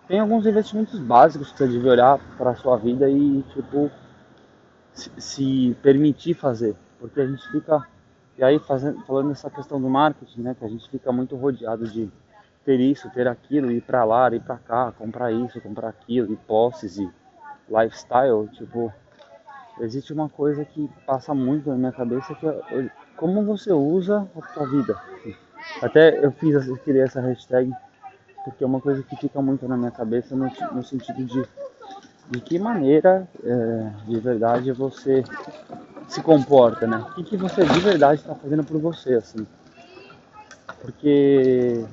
tem 0.06 0.20
alguns 0.20 0.46
investimentos 0.46 1.00
básicos 1.00 1.50
que 1.50 1.58
você 1.58 1.66
deve 1.66 1.88
olhar 1.88 2.18
para 2.38 2.50
a 2.50 2.54
sua 2.54 2.76
vida 2.76 3.10
e 3.10 3.42
tipo 3.52 3.90
se, 4.92 5.10
se, 5.18 5.76
permitir 5.82 6.34
fazer, 6.34 6.75
porque 6.98 7.20
a 7.20 7.26
gente 7.26 7.46
fica 7.50 7.86
e 8.38 8.44
aí 8.44 8.58
fazendo, 8.58 9.00
falando 9.04 9.28
nessa 9.28 9.50
questão 9.50 9.80
do 9.80 9.88
marketing, 9.88 10.42
né, 10.42 10.56
que 10.58 10.64
a 10.64 10.68
gente 10.68 10.88
fica 10.90 11.10
muito 11.10 11.36
rodeado 11.36 11.86
de 11.86 12.10
ter 12.66 12.80
isso, 12.80 13.08
ter 13.11 13.28
aquilo, 13.28 13.70
ir 13.70 13.80
para 13.80 14.04
lá, 14.04 14.28
ir 14.35 14.40
para 14.40 14.58
cá, 14.58 14.92
comprar 14.92 15.32
isso, 15.32 15.61
comprar 15.61 15.88
aquilo, 15.88 16.32
e 16.32 16.37
posses 16.37 16.99
e 16.99 17.08
lifestyle, 17.70 18.49
tipo 18.49 18.92
existe 19.78 20.12
uma 20.12 20.28
coisa 20.28 20.64
que 20.64 20.90
passa 21.06 21.32
muito 21.35 21.68
na 21.70 21.76
minha 21.76 21.92
cabeça 21.92 22.35
que 22.35 22.46
é 22.46 22.90
como 23.16 23.44
você 23.44 23.73
usa 23.73 24.26
a 24.37 24.42
sua 24.52 24.66
vida. 24.66 24.96
Até 25.82 26.25
eu 26.25 26.32
fiz, 26.32 26.66
eu 26.66 26.76
criei 26.78 27.02
essa 27.02 27.20
hashtag 27.20 27.70
porque 28.44 28.64
é 28.64 28.66
uma 28.66 28.80
coisa 28.80 29.02
que 29.02 29.16
fica 29.16 29.40
muito 29.40 29.66
na 29.68 29.76
minha 29.76 29.90
cabeça 29.90 30.35
no, 30.35 30.50
no 30.73 30.82
sentido 30.82 31.25
de 31.25 31.46
de 32.28 32.40
que 32.40 32.58
maneira 32.58 33.28
é, 33.44 33.90
de 34.06 34.18
verdade 34.18 34.73
você 34.73 35.23
se 36.08 36.20
comporta, 36.23 36.87
né? 36.87 36.99
O 36.99 37.14
que, 37.14 37.23
que 37.23 37.37
você 37.37 37.64
de 37.64 37.80
verdade 37.80 38.20
está 38.20 38.35
fazendo 38.35 38.64
por 38.64 38.80
você, 38.80 39.14
assim. 39.14 39.46
Porque 40.80 41.85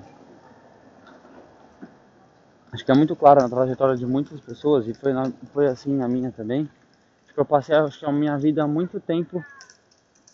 acho 2.74 2.84
que 2.84 2.92
é 2.92 2.96
muito 2.96 3.16
claro 3.16 3.42
na 3.42 3.50
trajetória 3.50 3.96
de 3.96 4.06
muitas 4.06 4.40
pessoas 4.42 4.88
e 4.88 4.94
foi, 4.94 5.14
na, 5.14 5.32
foi 5.54 5.68
assim 5.68 5.96
na 5.96 6.08
minha 6.08 6.32
também. 6.32 6.68
Acho 7.26 7.34
que 7.34 7.40
eu 7.40 7.46
passei 7.46 7.76
acho 7.76 8.00
que 8.00 8.06
a 8.06 8.12
minha 8.12 8.38
vida 8.38 8.64
há 8.64 8.68
muito 8.68 9.00
tempo 9.00 9.44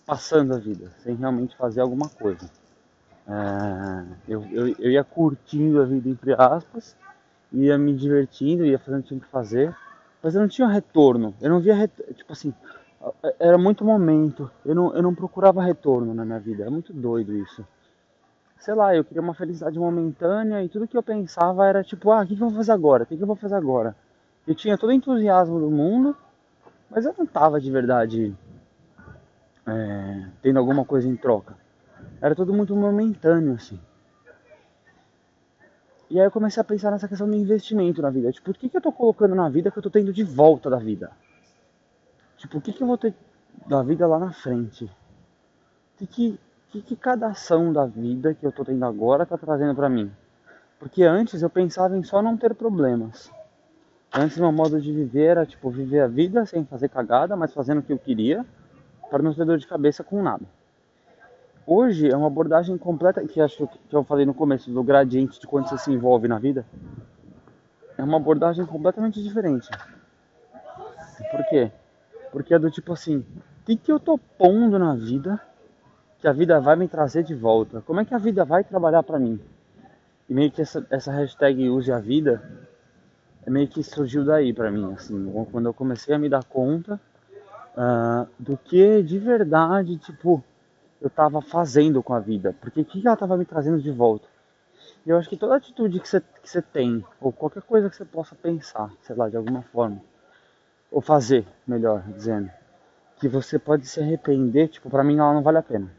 passando 0.06 0.56
a 0.56 0.58
vida, 0.58 0.92
sem 1.04 1.16
realmente 1.16 1.56
fazer 1.56 1.82
alguma 1.82 2.10
coisa. 2.10 2.50
É, 3.28 4.06
eu, 4.28 4.44
eu, 4.52 4.68
eu, 4.80 4.92
ia 4.92 5.04
curtindo 5.04 5.82
a 5.82 5.86
vida, 5.86 6.10
entre 6.10 6.34
aspas, 6.34 6.96
ia 7.52 7.78
me 7.78 7.94
divertindo, 7.94 8.66
ia 8.66 8.80
fazendo 8.80 9.02
o 9.02 9.04
que 9.04 9.10
tinha 9.10 9.20
que 9.20 9.28
fazer, 9.28 9.76
mas 10.24 10.34
eu 10.34 10.42
não 10.42 10.48
tinha 10.48 10.68
retorno. 10.68 11.36
Eu 11.42 11.50
não 11.50 11.60
via, 11.60 11.76
retorno, 11.76 12.14
tipo 12.14 12.34
assim, 12.34 12.54
era 13.40 13.58
muito 13.58 13.86
momento. 13.86 14.50
Eu 14.66 14.76
não, 14.76 14.96
eu 14.96 15.04
não 15.04 15.14
procurava 15.14 15.62
retorno 15.62 16.14
na 16.14 16.26
minha 16.26 16.40
vida. 16.40 16.66
É 16.66 16.70
muito 16.70 16.92
doido 16.92 17.36
isso. 17.38 17.66
Sei 18.60 18.74
lá, 18.74 18.94
eu 18.94 19.06
queria 19.06 19.22
uma 19.22 19.34
felicidade 19.34 19.80
momentânea 19.80 20.62
e 20.62 20.68
tudo 20.68 20.88
que 20.88 20.98
eu 20.98 21.02
pensava 21.02 21.66
era 21.66 21.82
tipo, 21.82 22.12
ah, 22.12 22.24
o 22.24 22.28
que, 22.28 22.34
eu 22.34 22.38
vou 22.38 22.52
fazer 22.52 22.74
agora? 22.74 23.04
O 23.04 23.06
que, 23.06 23.16
que 23.16 23.24
eu 23.24 23.28
vou 23.28 23.36
fazer 23.36 23.56
agora? 23.56 23.96
Eu 24.46 24.54
tinha 24.54 24.78
todo 24.78 24.90
o 24.90 24.94
entusiasmo 24.94 25.60
do 25.60 25.72
mundo, 25.72 26.16
mas 26.90 27.06
eu 27.06 27.16
não 27.18 27.26
tava 27.26 27.60
de 27.60 27.72
verdade 27.72 28.36
é, 29.66 30.28
tendo 30.42 30.60
alguma 30.60 30.84
coisa 30.84 31.08
em 31.08 31.16
troca. 31.16 31.56
Era 32.22 32.36
tudo 32.36 32.54
muito 32.54 32.76
momentâneo, 32.76 33.54
assim. 33.54 33.80
E 36.10 36.20
aí 36.20 36.26
eu 36.26 36.32
comecei 36.32 36.60
a 36.60 36.64
pensar 36.64 36.92
nessa 36.92 37.08
questão 37.08 37.28
do 37.28 37.36
investimento 37.36 38.02
na 38.02 38.10
vida. 38.10 38.32
Tipo, 38.32 38.52
o 38.52 38.54
que, 38.54 38.68
que 38.68 38.76
eu 38.76 38.82
tô 38.82 38.92
colocando 38.92 39.36
na 39.36 39.48
vida 39.48 39.72
que 39.72 39.78
eu 39.78 39.84
tô 39.84 39.90
tendo 39.90 40.12
de 40.12 40.24
volta 40.24 40.70
da 40.70 40.78
vida? 40.78 41.12
Tipo, 42.36 42.58
o 42.58 42.62
que, 42.62 42.74
que 42.74 42.84
eu 42.84 42.88
vou 42.88 42.98
ter 42.98 43.14
da 43.68 43.84
vida 43.84 44.06
lá 44.08 44.20
na 44.20 44.34
frente? 44.34 44.86
O 44.86 45.98
que, 46.00 46.08
que, 46.08 46.40
que, 46.70 46.82
que 46.82 46.96
cada 46.96 47.28
ação 47.28 47.74
da 47.74 47.86
vida 47.86 48.34
que 48.34 48.46
eu 48.46 48.52
tô 48.52 48.64
tendo 48.64 48.86
agora 48.86 49.26
tá 49.26 49.38
trazendo 49.38 49.76
para 49.76 49.90
mim? 49.90 50.12
Porque 50.80 51.04
antes 51.04 51.42
eu 51.42 51.50
pensava 51.50 51.98
em 51.98 52.04
só 52.04 52.22
não 52.22 52.38
ter 52.38 52.54
problemas. 52.54 53.32
Antes 54.14 54.38
meu 54.38 54.52
modo 54.52 54.80
de 54.80 54.92
viver 54.92 55.26
era 55.26 55.46
tipo 55.46 55.70
viver 55.70 56.02
a 56.02 56.08
vida 56.08 56.46
sem 56.46 56.66
fazer 56.66 56.90
cagada, 56.90 57.36
mas 57.36 57.54
fazendo 57.54 57.80
o 57.80 57.84
que 57.84 57.92
eu 57.92 57.98
queria, 57.98 58.46
para 59.10 59.22
não 59.22 59.34
ter 59.34 59.46
dor 59.46 59.58
de 59.58 59.68
cabeça 59.68 60.04
com 60.04 60.22
nada. 60.22 60.44
Hoje 61.66 62.10
é 62.10 62.16
uma 62.16 62.28
abordagem 62.28 62.78
completa, 62.78 63.26
que 63.28 63.42
acho 63.42 63.68
que 63.68 63.96
eu 63.96 64.04
falei 64.04 64.26
no 64.26 64.34
começo, 64.34 64.72
do 64.72 64.84
gradiente 64.84 65.40
de 65.40 65.46
quando 65.46 65.68
você 65.68 65.78
se 65.78 65.92
envolve 65.92 66.28
na 66.28 66.40
vida. 66.40 66.66
É 67.98 68.04
uma 68.04 68.18
abordagem 68.18 68.66
completamente 68.66 69.22
diferente. 69.22 69.70
Por 71.30 71.46
quê? 71.50 71.72
Porque 72.32 72.54
é 72.54 72.60
do 72.60 72.72
tipo 72.72 72.94
assim, 72.94 73.18
o 73.18 73.66
que, 73.66 73.76
que 73.76 73.92
eu 73.92 74.00
tô 74.00 74.18
pondo 74.18 74.80
na 74.80 74.96
vida 74.96 75.40
que 76.20 76.28
a 76.28 76.34
vida 76.34 76.60
vai 76.60 76.76
me 76.76 76.88
trazer 76.88 77.24
de 77.24 77.34
volta? 77.34 77.82
Como 77.82 78.00
é 78.00 78.06
que 78.06 78.14
a 78.14 78.18
vida 78.18 78.44
vai 78.44 78.64
trabalhar 78.64 79.04
para 79.04 79.18
mim? 79.18 79.40
E 80.28 80.34
meio 80.34 80.52
que 80.52 80.62
essa, 80.62 80.86
essa 80.90 81.12
hashtag 81.12 81.70
use 81.70 81.92
a 81.92 82.00
vida 82.00 82.42
é 83.46 83.50
meio 83.50 83.68
que 83.68 83.82
surgiu 83.84 84.26
daí 84.26 84.54
para 84.54 84.70
mim, 84.70 84.94
assim, 84.94 85.32
quando 85.52 85.68
eu 85.68 85.74
comecei 85.74 86.14
a 86.14 86.20
me 86.20 86.30
dar 86.30 86.44
conta 86.44 87.00
uh, 87.76 88.28
do 88.38 88.58
que 88.58 89.02
de 89.02 89.18
verdade, 89.18 89.98
tipo, 89.98 90.44
eu 91.02 91.08
estava 91.08 91.42
fazendo 91.42 92.04
com 92.04 92.14
a 92.14 92.20
vida, 92.20 92.54
porque 92.60 92.82
o 92.82 92.86
que 92.86 93.00
ela 93.00 93.14
estava 93.14 93.38
me 93.38 93.46
trazendo 93.46 93.82
de 93.82 93.90
volta. 93.90 94.28
E 95.06 95.10
eu 95.10 95.18
acho 95.18 95.30
que 95.30 95.38
toda 95.38 95.56
atitude 95.56 96.00
que 96.00 96.08
você, 96.08 96.22
que 96.22 96.62
tem, 96.62 97.04
ou 97.22 97.32
qualquer 97.32 97.64
coisa 97.64 97.90
que 97.90 97.96
você 97.96 98.06
possa 98.06 98.36
pensar, 98.36 98.92
sei 99.02 99.16
lá, 99.16 99.30
de 99.30 99.38
alguma 99.38 99.62
forma, 99.62 100.02
ou 100.92 101.02
fazer, 101.02 101.48
melhor 101.66 102.04
dizendo, 102.10 102.52
que 103.20 103.28
você 103.28 103.58
pode 103.58 103.88
se 103.88 104.02
arrepender, 104.02 104.68
tipo, 104.68 104.90
pra 104.90 105.04
mim 105.04 105.18
ela 105.18 105.34
não 105.34 105.42
vale 105.42 105.58
a 105.58 105.64
pena. 105.64 105.99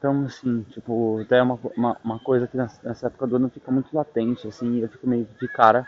Então, 0.00 0.24
assim, 0.24 0.62
tipo, 0.70 1.20
até 1.20 1.42
uma, 1.42 1.58
uma, 1.76 1.96
uma 2.02 2.18
coisa 2.18 2.46
que 2.46 2.56
nessa 2.56 3.06
época 3.06 3.26
do 3.26 3.36
ano 3.36 3.50
fica 3.50 3.70
muito 3.70 3.94
latente, 3.94 4.48
assim, 4.48 4.78
eu 4.78 4.88
fico 4.88 5.06
meio 5.06 5.28
de 5.38 5.46
cara, 5.46 5.86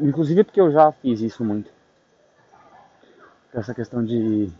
inclusive 0.00 0.44
porque 0.44 0.58
eu 0.58 0.72
já 0.72 0.90
fiz 0.90 1.20
isso 1.20 1.44
muito. 1.44 1.70
Essa 3.52 3.74
questão 3.74 4.02
de 4.02 4.50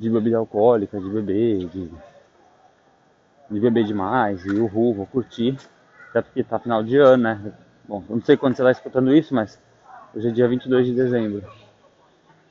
de 0.00 0.08
bebida 0.08 0.38
alcoólica, 0.38 0.98
de 0.98 1.08
beber, 1.10 1.68
de, 1.68 1.90
de 3.50 3.60
beber 3.60 3.84
demais, 3.84 4.44
e 4.46 4.50
uhul, 4.50 4.94
vou 4.94 5.06
curtir. 5.06 5.56
Até 6.08 6.22
porque 6.22 6.42
tá 6.42 6.58
final 6.58 6.82
de 6.82 6.96
ano, 6.96 7.22
né? 7.22 7.52
Bom, 7.86 8.02
eu 8.08 8.16
não 8.16 8.24
sei 8.24 8.36
quando 8.36 8.56
você 8.56 8.62
está 8.62 8.72
escutando 8.72 9.14
isso, 9.14 9.34
mas 9.34 9.60
hoje 10.14 10.28
é 10.28 10.30
dia 10.32 10.48
22 10.48 10.86
de 10.86 10.94
dezembro. 10.94 11.44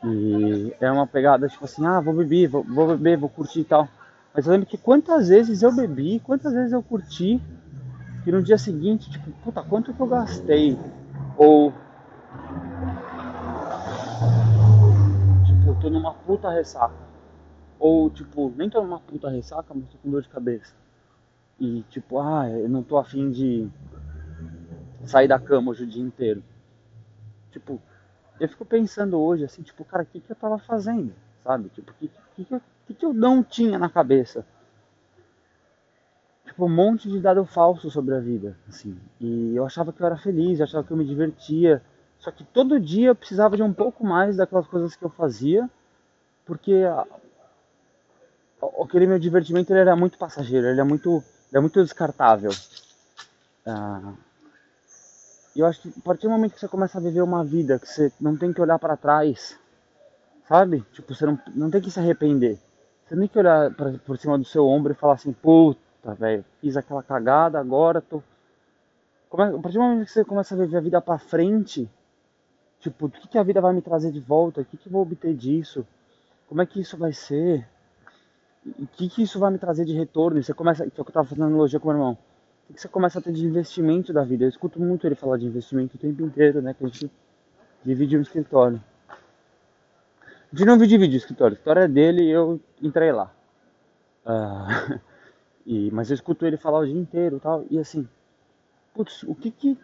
E 0.03 0.73
é 0.79 0.91
uma 0.91 1.07
pegada 1.07 1.49
tipo 1.49 1.65
assim, 1.65 1.83
ah, 1.85 1.99
vou 1.99 2.13
beber, 2.13 2.47
vou, 2.47 2.63
vou 2.63 2.87
beber, 2.89 3.17
vou 3.17 3.29
curtir 3.29 3.61
e 3.61 3.65
tal. 3.65 3.89
Mas 4.33 4.45
eu 4.45 4.51
lembro 4.53 4.67
que 4.67 4.77
quantas 4.77 5.29
vezes 5.29 5.63
eu 5.63 5.71
bebi, 5.75 6.19
quantas 6.19 6.53
vezes 6.53 6.71
eu 6.71 6.83
curti, 6.83 7.41
que 8.23 8.31
no 8.31 8.43
dia 8.43 8.57
seguinte, 8.57 9.09
tipo, 9.09 9.31
puta, 9.43 9.63
quanto 9.63 9.93
que 9.93 9.99
eu 9.99 10.07
gastei? 10.07 10.77
Ou. 11.37 11.73
Tipo, 15.45 15.69
eu 15.69 15.75
tô 15.75 15.89
numa 15.89 16.13
puta 16.13 16.49
ressaca. 16.51 16.95
Ou, 17.79 18.09
tipo, 18.09 18.53
nem 18.55 18.69
tô 18.69 18.81
numa 18.81 18.99
puta 18.99 19.29
ressaca, 19.29 19.73
mas 19.73 19.89
tô 19.89 19.97
com 19.97 20.11
dor 20.11 20.21
de 20.21 20.29
cabeça. 20.29 20.73
E, 21.59 21.81
tipo, 21.89 22.19
ah, 22.19 22.47
eu 22.49 22.69
não 22.69 22.83
tô 22.83 22.97
afim 22.97 23.31
de 23.31 23.67
sair 25.05 25.27
da 25.27 25.39
cama 25.39 25.71
hoje 25.71 25.83
o 25.83 25.87
dia 25.87 26.03
inteiro. 26.03 26.43
Tipo, 27.51 27.81
eu 28.39 28.47
fico 28.47 28.63
pensando 28.63 29.19
hoje, 29.19 29.43
assim, 29.43 29.63
tipo, 29.63 29.83
cara, 29.83 30.03
o 30.03 30.05
que, 30.05 30.19
que 30.19 30.31
eu 30.31 30.35
tava 30.35 30.59
fazendo? 30.59 31.13
Sabe? 31.43 31.69
Tipo, 31.69 31.91
o 31.91 31.93
que, 31.95 32.07
que, 32.07 32.21
que, 32.35 32.45
que, 32.45 32.53
eu 32.53 32.61
não 33.13 33.43
tinha 33.43 33.77
na 33.77 33.89
cabeça? 33.89 34.45
Tipo, 36.45 36.65
um 36.65 36.75
monte 36.75 37.07
de 37.07 37.19
dado 37.19 37.45
falso 37.45 37.89
sobre 37.91 38.15
a 38.15 38.19
vida, 38.19 38.57
assim. 38.67 38.97
E 39.19 39.55
eu 39.55 39.65
achava 39.65 39.93
que 39.93 40.01
eu 40.01 40.05
era 40.05 40.17
feliz, 40.17 40.59
eu 40.59 40.65
achava 40.65 40.83
que 40.85 40.91
eu 40.91 40.97
me 40.97 41.05
divertia. 41.05 41.81
Só 42.19 42.31
que 42.31 42.43
todo 42.43 42.79
dia 42.79 43.09
eu 43.09 43.15
precisava 43.15 43.55
de 43.55 43.63
um 43.63 43.73
pouco 43.73 44.05
mais 44.05 44.37
daquelas 44.37 44.67
coisas 44.67 44.95
que 44.95 45.03
eu 45.03 45.09
fazia, 45.09 45.69
porque 46.45 46.83
aquele 48.81 49.07
meu 49.07 49.19
divertimento 49.19 49.71
ele 49.71 49.79
era 49.79 49.95
muito 49.95 50.17
passageiro, 50.17 50.67
ele 50.67 50.81
é 50.81 50.83
muito, 50.83 51.23
ele 51.49 51.57
é 51.57 51.59
muito 51.59 51.81
descartável. 51.81 52.51
Ah, 53.65 54.13
eu 55.55 55.65
acho 55.65 55.81
que 55.81 55.93
a 55.97 56.01
partir 56.01 56.23
do 56.23 56.31
momento 56.31 56.53
que 56.53 56.59
você 56.59 56.67
começa 56.67 56.97
a 56.97 57.01
viver 57.01 57.21
uma 57.21 57.43
vida 57.43 57.79
que 57.79 57.87
você 57.87 58.11
não 58.19 58.35
tem 58.35 58.51
que 58.51 58.61
olhar 58.61 58.79
para 58.79 58.97
trás, 58.97 59.57
sabe? 60.47 60.81
Tipo, 60.93 61.13
você 61.13 61.25
não, 61.25 61.39
não 61.55 61.69
tem 61.69 61.81
que 61.81 61.91
se 61.91 61.99
arrepender. 61.99 62.59
Você 63.09 63.15
tem 63.15 63.27
que 63.27 63.39
olhar 63.39 63.73
pra, 63.73 63.91
por 64.05 64.17
cima 64.19 64.37
do 64.37 64.45
seu 64.45 64.67
ombro 64.67 64.93
e 64.93 64.95
falar 64.95 65.13
assim, 65.13 65.33
puta, 65.33 66.13
velho, 66.13 66.45
fiz 66.61 66.77
aquela 66.77 67.01
cagada, 67.01 67.59
agora 67.59 68.01
tô. 68.01 68.21
Come... 69.29 69.55
A 69.55 69.59
partir 69.59 69.77
do 69.77 69.83
momento 69.83 70.05
que 70.05 70.11
você 70.11 70.23
começa 70.23 70.53
a 70.53 70.57
viver 70.57 70.77
a 70.77 70.81
vida 70.81 71.01
para 71.01 71.17
frente, 71.17 71.89
tipo, 72.79 73.07
o 73.07 73.09
que, 73.09 73.27
que 73.27 73.37
a 73.39 73.43
vida 73.43 73.59
vai 73.59 73.73
me 73.73 73.81
trazer 73.81 74.11
de 74.11 74.19
volta? 74.19 74.61
O 74.61 74.65
que, 74.65 74.77
que 74.77 74.87
eu 74.87 74.91
vou 74.91 75.01
obter 75.01 75.33
disso? 75.33 75.85
Como 76.47 76.61
é 76.61 76.67
que 76.67 76.79
isso 76.79 76.97
vai 76.97 77.11
ser? 77.11 77.67
O 78.77 78.85
que, 78.85 79.09
que 79.09 79.23
isso 79.23 79.39
vai 79.39 79.51
me 79.51 79.57
trazer 79.57 79.85
de 79.85 79.93
retorno? 79.93 80.39
E 80.39 80.43
você 80.43 80.53
começa, 80.53 80.87
que 80.87 81.01
é 81.01 81.01
eu 81.01 81.05
tava 81.05 81.27
fazendo 81.27 81.45
analogia 81.45 81.79
com 81.79 81.89
o 81.89 81.91
meu 81.91 81.99
irmão 81.99 82.17
o 82.69 82.73
que 82.73 82.79
você 82.79 82.87
começa 82.87 83.17
a 83.17 83.21
ter 83.21 83.33
de 83.33 83.45
investimento 83.45 84.13
da 84.13 84.23
vida. 84.23 84.45
Eu 84.45 84.49
escuto 84.49 84.79
muito 84.79 85.07
ele 85.07 85.15
falar 85.15 85.37
de 85.37 85.47
investimento 85.47 85.97
o 85.97 85.99
tempo 85.99 86.21
inteiro, 86.21 86.61
né? 86.61 86.73
Que 86.73 86.85
a 86.85 86.87
gente 86.87 87.11
divide 87.83 88.15
um 88.15 88.21
escritório. 88.21 88.81
A 90.51 90.55
gente 90.57 90.67
não 90.67 90.77
divide 90.77 91.15
o 91.15 91.17
escritório, 91.17 91.53
o 91.53 91.57
escritório 91.57 91.83
é 91.83 91.87
dele 91.87 92.23
e 92.23 92.31
eu 92.31 92.59
entrei 92.81 93.11
lá. 93.11 93.31
Uh, 94.25 94.99
e, 95.65 95.91
mas 95.91 96.09
eu 96.09 96.15
escuto 96.15 96.45
ele 96.45 96.57
falar 96.57 96.79
o 96.79 96.85
dia 96.85 96.99
inteiro 96.99 97.37
e 97.37 97.39
tal. 97.39 97.65
E 97.69 97.77
assim, 97.77 98.07
putz, 98.93 99.21
o 99.23 99.35
que 99.35 99.51
que, 99.51 99.77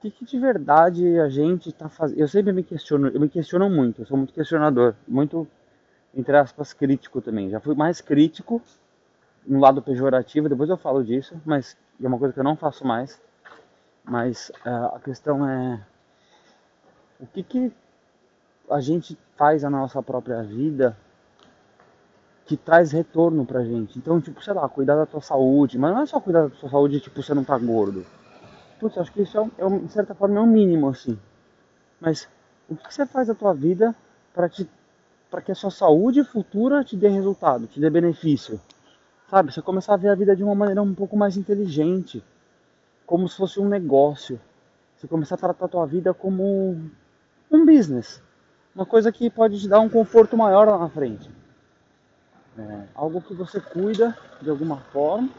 que, 0.00 0.10
que 0.10 0.24
de 0.24 0.38
verdade 0.38 1.18
a 1.20 1.28
gente 1.28 1.68
está 1.68 1.88
fazendo? 1.88 2.18
Eu 2.18 2.28
sempre 2.28 2.50
me 2.52 2.62
questiono, 2.62 3.08
eu 3.08 3.20
me 3.20 3.28
questiono 3.28 3.68
muito, 3.68 4.00
eu 4.00 4.06
sou 4.06 4.16
muito 4.16 4.32
questionador, 4.32 4.94
muito, 5.06 5.46
entre 6.14 6.34
aspas, 6.34 6.72
crítico 6.72 7.20
também. 7.20 7.50
Já 7.50 7.60
fui 7.60 7.74
mais 7.74 8.00
crítico 8.00 8.62
no 9.46 9.60
lado 9.60 9.82
pejorativo, 9.82 10.48
depois 10.48 10.70
eu 10.70 10.78
falo 10.78 11.04
disso, 11.04 11.38
mas 11.44 11.76
é 12.02 12.08
uma 12.08 12.18
coisa 12.18 12.32
que 12.32 12.40
eu 12.40 12.44
não 12.44 12.56
faço 12.56 12.86
mais. 12.86 13.20
Mas 14.02 14.50
uh, 14.64 14.96
a 14.96 15.00
questão 15.00 15.46
é 15.46 15.84
o 17.20 17.26
que, 17.26 17.42
que 17.42 17.72
a 18.70 18.80
gente 18.80 19.18
faz 19.36 19.62
na 19.62 19.70
nossa 19.70 20.02
própria 20.02 20.42
vida 20.42 20.96
que 22.46 22.56
traz 22.56 22.92
retorno 22.92 23.44
pra 23.44 23.64
gente. 23.64 23.98
Então, 23.98 24.20
tipo, 24.20 24.42
sei 24.42 24.54
lá, 24.54 24.68
cuidar 24.68 24.94
da 24.94 25.04
tua 25.04 25.20
saúde, 25.20 25.78
mas 25.78 25.92
não 25.92 26.02
é 26.02 26.06
só 26.06 26.20
cuidar 26.20 26.42
da 26.42 26.50
tua 26.50 26.70
saúde, 26.70 27.00
tipo, 27.00 27.20
você 27.22 27.34
não 27.34 27.44
tá 27.44 27.58
gordo. 27.58 28.06
Putz, 28.78 28.96
acho 28.98 29.12
que 29.12 29.22
isso 29.22 29.38
é, 29.38 29.64
é 29.64 29.78
de 29.78 29.92
certa 29.92 30.14
forma 30.14 30.38
é 30.38 30.40
um 30.40 30.46
mínimo, 30.46 30.88
assim. 30.88 31.18
Mas 32.00 32.28
o 32.68 32.76
que, 32.76 32.92
você 32.92 33.04
faz 33.04 33.26
da 33.26 33.34
tua 33.34 33.52
vida 33.52 33.94
para 34.32 34.48
para 35.28 35.42
que 35.42 35.50
a 35.50 35.56
sua 35.56 35.72
saúde 35.72 36.22
futura 36.22 36.84
te 36.84 36.96
dê 36.96 37.08
resultado, 37.08 37.66
te 37.66 37.80
dê 37.80 37.90
benefício? 37.90 38.60
Sabe, 39.28 39.52
você 39.52 39.60
começar 39.60 39.94
a 39.94 39.96
ver 39.96 40.10
a 40.10 40.14
vida 40.14 40.36
de 40.36 40.44
uma 40.44 40.54
maneira 40.54 40.80
um 40.80 40.94
pouco 40.94 41.16
mais 41.16 41.36
inteligente, 41.36 42.22
como 43.04 43.28
se 43.28 43.36
fosse 43.36 43.58
um 43.58 43.68
negócio. 43.68 44.40
Você 44.96 45.08
começar 45.08 45.34
a 45.34 45.38
tratar 45.38 45.64
a 45.64 45.68
tua 45.68 45.84
vida 45.84 46.14
como 46.14 46.80
um 47.50 47.66
business, 47.66 48.22
uma 48.76 48.84
coisa 48.84 49.10
que 49.10 49.30
pode 49.30 49.58
te 49.58 49.66
dar 49.66 49.80
um 49.80 49.88
conforto 49.88 50.36
maior 50.36 50.68
lá 50.68 50.78
na 50.78 50.90
frente. 50.90 51.30
É, 52.58 52.82
algo 52.94 53.22
que 53.22 53.32
você 53.32 53.58
cuida 53.58 54.16
de 54.42 54.50
alguma 54.50 54.76
forma 54.92 55.30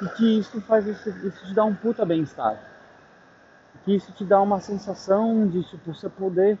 e 0.00 0.08
que 0.16 0.38
isso 0.38 0.58
faz 0.62 0.86
isso, 0.86 1.10
isso 1.10 1.46
te 1.46 1.54
dá 1.54 1.62
um 1.64 1.74
puta 1.74 2.06
bem-estar. 2.06 2.58
Que 3.84 3.94
isso 3.94 4.10
te 4.12 4.24
dá 4.24 4.40
uma 4.40 4.60
sensação 4.60 5.46
de 5.46 5.62
tipo, 5.62 5.92
você 5.92 6.08
poder 6.08 6.58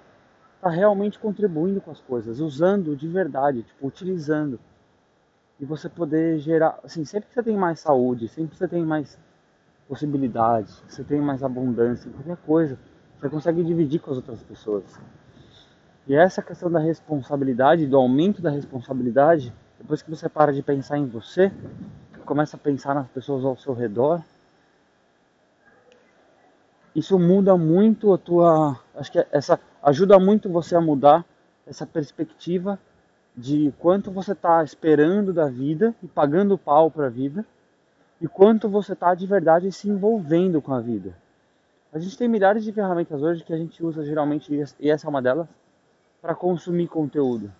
estar 0.56 0.68
tá 0.68 0.70
realmente 0.70 1.18
contribuindo 1.18 1.80
com 1.80 1.90
as 1.90 2.00
coisas, 2.00 2.38
usando 2.38 2.94
de 2.94 3.08
verdade, 3.08 3.62
tipo, 3.62 3.86
utilizando 3.86 4.60
e 5.58 5.64
você 5.64 5.88
poder 5.88 6.38
gerar, 6.38 6.78
assim, 6.84 7.04
sempre 7.04 7.28
que 7.30 7.34
você 7.34 7.42
tem 7.42 7.56
mais 7.56 7.80
saúde, 7.80 8.28
sempre 8.28 8.52
que 8.52 8.58
você 8.58 8.68
tem 8.68 8.84
mais 8.84 9.18
possibilidades, 9.88 10.82
você 10.86 11.02
tem 11.02 11.18
mais 11.18 11.42
abundância, 11.42 12.10
qualquer 12.10 12.36
coisa, 12.44 12.78
você 13.18 13.28
consegue 13.30 13.64
dividir 13.64 14.00
com 14.00 14.10
as 14.10 14.18
outras 14.18 14.42
pessoas. 14.42 14.84
E 16.08 16.14
essa 16.14 16.40
questão 16.40 16.70
da 16.70 16.78
responsabilidade, 16.78 17.86
do 17.86 17.98
aumento 17.98 18.40
da 18.40 18.48
responsabilidade, 18.48 19.52
depois 19.78 20.00
que 20.00 20.08
você 20.08 20.26
para 20.26 20.54
de 20.54 20.62
pensar 20.62 20.96
em 20.96 21.04
você, 21.04 21.52
começa 22.24 22.56
a 22.56 22.58
pensar 22.58 22.94
nas 22.94 23.08
pessoas 23.08 23.44
ao 23.44 23.58
seu 23.58 23.74
redor, 23.74 24.22
isso 26.94 27.18
muda 27.18 27.58
muito 27.58 28.12
a 28.14 28.18
tua, 28.18 28.80
acho 28.94 29.12
que 29.12 29.24
essa 29.30 29.60
ajuda 29.82 30.18
muito 30.18 30.48
você 30.48 30.74
a 30.74 30.80
mudar 30.80 31.26
essa 31.66 31.86
perspectiva 31.86 32.78
de 33.36 33.72
quanto 33.78 34.10
você 34.10 34.32
está 34.32 34.64
esperando 34.64 35.32
da 35.32 35.46
vida 35.46 35.94
e 36.02 36.08
pagando 36.08 36.56
pau 36.56 36.90
para 36.90 37.06
a 37.06 37.10
vida 37.10 37.44
e 38.18 38.26
quanto 38.26 38.66
você 38.66 38.94
está 38.94 39.14
de 39.14 39.26
verdade 39.26 39.70
se 39.70 39.88
envolvendo 39.90 40.60
com 40.62 40.72
a 40.72 40.80
vida. 40.80 41.14
A 41.92 41.98
gente 41.98 42.16
tem 42.16 42.28
milhares 42.28 42.64
de 42.64 42.72
ferramentas 42.72 43.22
hoje 43.22 43.44
que 43.44 43.52
a 43.52 43.58
gente 43.58 43.84
usa 43.84 44.02
geralmente, 44.04 44.52
e 44.80 44.90
essa 44.90 45.06
é 45.06 45.10
uma 45.10 45.22
delas, 45.22 45.46
para 46.28 46.34
consumir 46.34 46.88
conteúdo. 46.88 47.50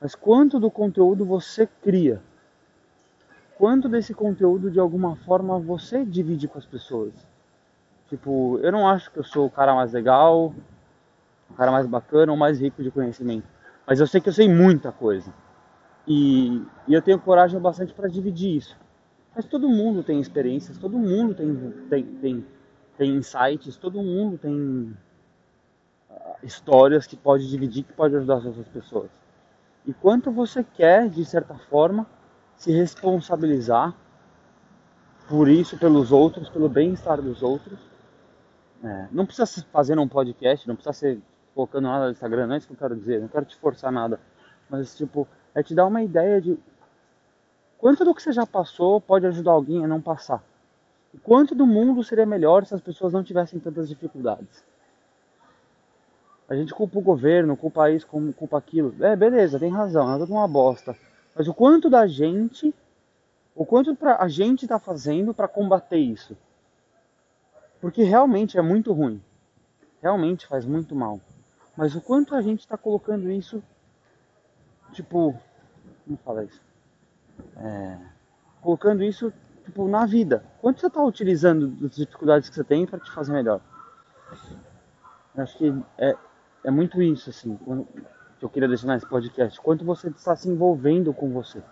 Mas 0.00 0.16
quanto 0.16 0.58
do 0.58 0.68
conteúdo 0.68 1.24
você 1.24 1.64
cria? 1.64 2.20
Quanto 3.56 3.88
desse 3.88 4.12
conteúdo 4.12 4.68
de 4.68 4.80
alguma 4.80 5.14
forma 5.14 5.60
você 5.60 6.04
divide 6.04 6.48
com 6.48 6.58
as 6.58 6.66
pessoas? 6.66 7.12
Tipo, 8.08 8.58
eu 8.64 8.72
não 8.72 8.88
acho 8.88 9.12
que 9.12 9.20
eu 9.20 9.22
sou 9.22 9.46
o 9.46 9.50
cara 9.50 9.76
mais 9.76 9.92
legal, 9.92 10.52
o 11.48 11.54
cara 11.54 11.70
mais 11.70 11.86
bacana 11.86 12.32
ou 12.32 12.36
mais 12.36 12.60
rico 12.60 12.82
de 12.82 12.90
conhecimento 12.90 13.46
mas 13.86 14.00
eu 14.00 14.08
sei 14.08 14.20
que 14.20 14.28
eu 14.28 14.32
sei 14.32 14.48
muita 14.48 14.90
coisa. 14.90 15.32
E, 16.04 16.62
e 16.88 16.94
eu 16.94 17.02
tenho 17.02 17.20
coragem 17.20 17.60
bastante 17.60 17.94
para 17.94 18.08
dividir 18.08 18.56
isso. 18.56 18.76
Mas 19.36 19.44
todo 19.44 19.68
mundo 19.68 20.02
tem 20.02 20.18
experiências, 20.18 20.78
todo 20.78 20.98
mundo 20.98 21.32
tem, 21.32 21.72
tem, 21.88 22.04
tem, 22.04 22.46
tem 22.98 23.10
insights, 23.14 23.76
todo 23.76 24.02
mundo 24.02 24.36
tem 24.36 24.96
histórias 26.42 27.06
que 27.06 27.16
pode 27.16 27.48
dividir, 27.48 27.84
que 27.84 27.92
pode 27.92 28.16
ajudar 28.16 28.36
as 28.36 28.46
outras 28.46 28.68
pessoas. 28.68 29.10
E 29.86 29.92
quanto 29.92 30.30
você 30.30 30.62
quer, 30.62 31.08
de 31.08 31.24
certa 31.24 31.54
forma, 31.54 32.06
se 32.56 32.70
responsabilizar 32.72 33.94
por 35.30 35.48
isso, 35.48 35.78
pelos 35.78 36.10
outros, 36.10 36.50
pelo 36.50 36.68
bem-estar 36.68 37.22
dos 37.22 37.40
outros. 37.40 37.78
É, 38.82 39.06
não 39.12 39.24
precisa 39.24 39.64
fazer 39.72 39.98
um 39.98 40.08
podcast, 40.08 40.66
não 40.66 40.74
precisa 40.74 40.92
ser 40.92 41.22
colocando 41.54 41.84
nada 41.84 42.06
no 42.06 42.10
Instagram, 42.10 42.48
não 42.48 42.54
é 42.54 42.58
isso 42.58 42.66
que 42.66 42.72
eu 42.72 42.78
quero 42.78 42.96
dizer, 42.96 43.20
não 43.20 43.28
quero 43.28 43.44
te 43.44 43.56
forçar 43.56 43.92
nada. 43.92 44.18
Mas, 44.68 44.96
tipo, 44.96 45.28
é 45.54 45.62
te 45.62 45.74
dar 45.74 45.86
uma 45.86 46.02
ideia 46.02 46.40
de 46.40 46.58
quanto 47.78 48.04
do 48.04 48.14
que 48.14 48.22
você 48.22 48.32
já 48.32 48.44
passou 48.44 49.00
pode 49.00 49.26
ajudar 49.26 49.52
alguém 49.52 49.84
a 49.84 49.88
não 49.88 50.00
passar. 50.00 50.42
E 51.14 51.18
quanto 51.18 51.54
do 51.54 51.66
mundo 51.66 52.02
seria 52.02 52.26
melhor 52.26 52.66
se 52.66 52.74
as 52.74 52.80
pessoas 52.80 53.12
não 53.12 53.22
tivessem 53.22 53.60
tantas 53.60 53.88
dificuldades. 53.88 54.64
A 56.50 56.56
gente 56.56 56.74
culpa 56.74 56.98
o 56.98 57.02
governo, 57.02 57.56
culpa 57.56 57.92
isso, 57.92 58.04
culpa 58.08 58.58
aquilo. 58.58 58.92
É, 58.98 59.14
beleza, 59.14 59.56
tem 59.56 59.70
razão, 59.70 60.12
é 60.12 60.18
tudo 60.18 60.32
uma 60.32 60.48
bosta. 60.48 60.96
Mas 61.32 61.46
o 61.46 61.54
quanto 61.54 61.88
da 61.88 62.08
gente, 62.08 62.74
o 63.54 63.64
quanto 63.64 63.94
pra, 63.94 64.16
a 64.16 64.26
gente 64.26 64.64
está 64.64 64.76
fazendo 64.76 65.32
para 65.32 65.46
combater 65.46 65.98
isso? 65.98 66.36
Porque 67.80 68.02
realmente 68.02 68.58
é 68.58 68.62
muito 68.62 68.92
ruim. 68.92 69.22
Realmente 70.02 70.44
faz 70.44 70.66
muito 70.66 70.92
mal. 70.92 71.20
Mas 71.76 71.94
o 71.94 72.00
quanto 72.00 72.34
a 72.34 72.42
gente 72.42 72.60
está 72.60 72.76
colocando 72.76 73.30
isso, 73.30 73.62
tipo, 74.92 75.38
como 76.04 76.18
fala 76.18 76.42
isso? 76.42 76.60
É, 77.58 77.96
colocando 78.60 79.04
isso 79.04 79.32
tipo, 79.64 79.86
na 79.86 80.04
vida. 80.04 80.44
Quanto 80.60 80.80
você 80.80 80.88
está 80.88 81.00
utilizando 81.00 81.68
das 81.68 81.94
dificuldades 81.94 82.48
que 82.48 82.56
você 82.56 82.64
tem 82.64 82.86
para 82.86 82.98
te 82.98 83.12
fazer 83.12 83.32
melhor? 83.32 83.60
Eu 85.36 85.44
acho 85.44 85.56
que 85.56 85.72
é, 85.96 86.16
é 86.64 86.70
muito 86.70 87.02
isso, 87.02 87.30
assim, 87.30 87.58
que 88.38 88.44
eu 88.44 88.48
queria 88.48 88.68
deixar 88.68 88.88
nesse 88.88 89.06
podcast. 89.06 89.60
Quanto 89.60 89.84
você 89.84 90.08
está 90.08 90.34
se 90.36 90.48
envolvendo 90.48 91.12
com 91.12 91.30
você. 91.30 91.62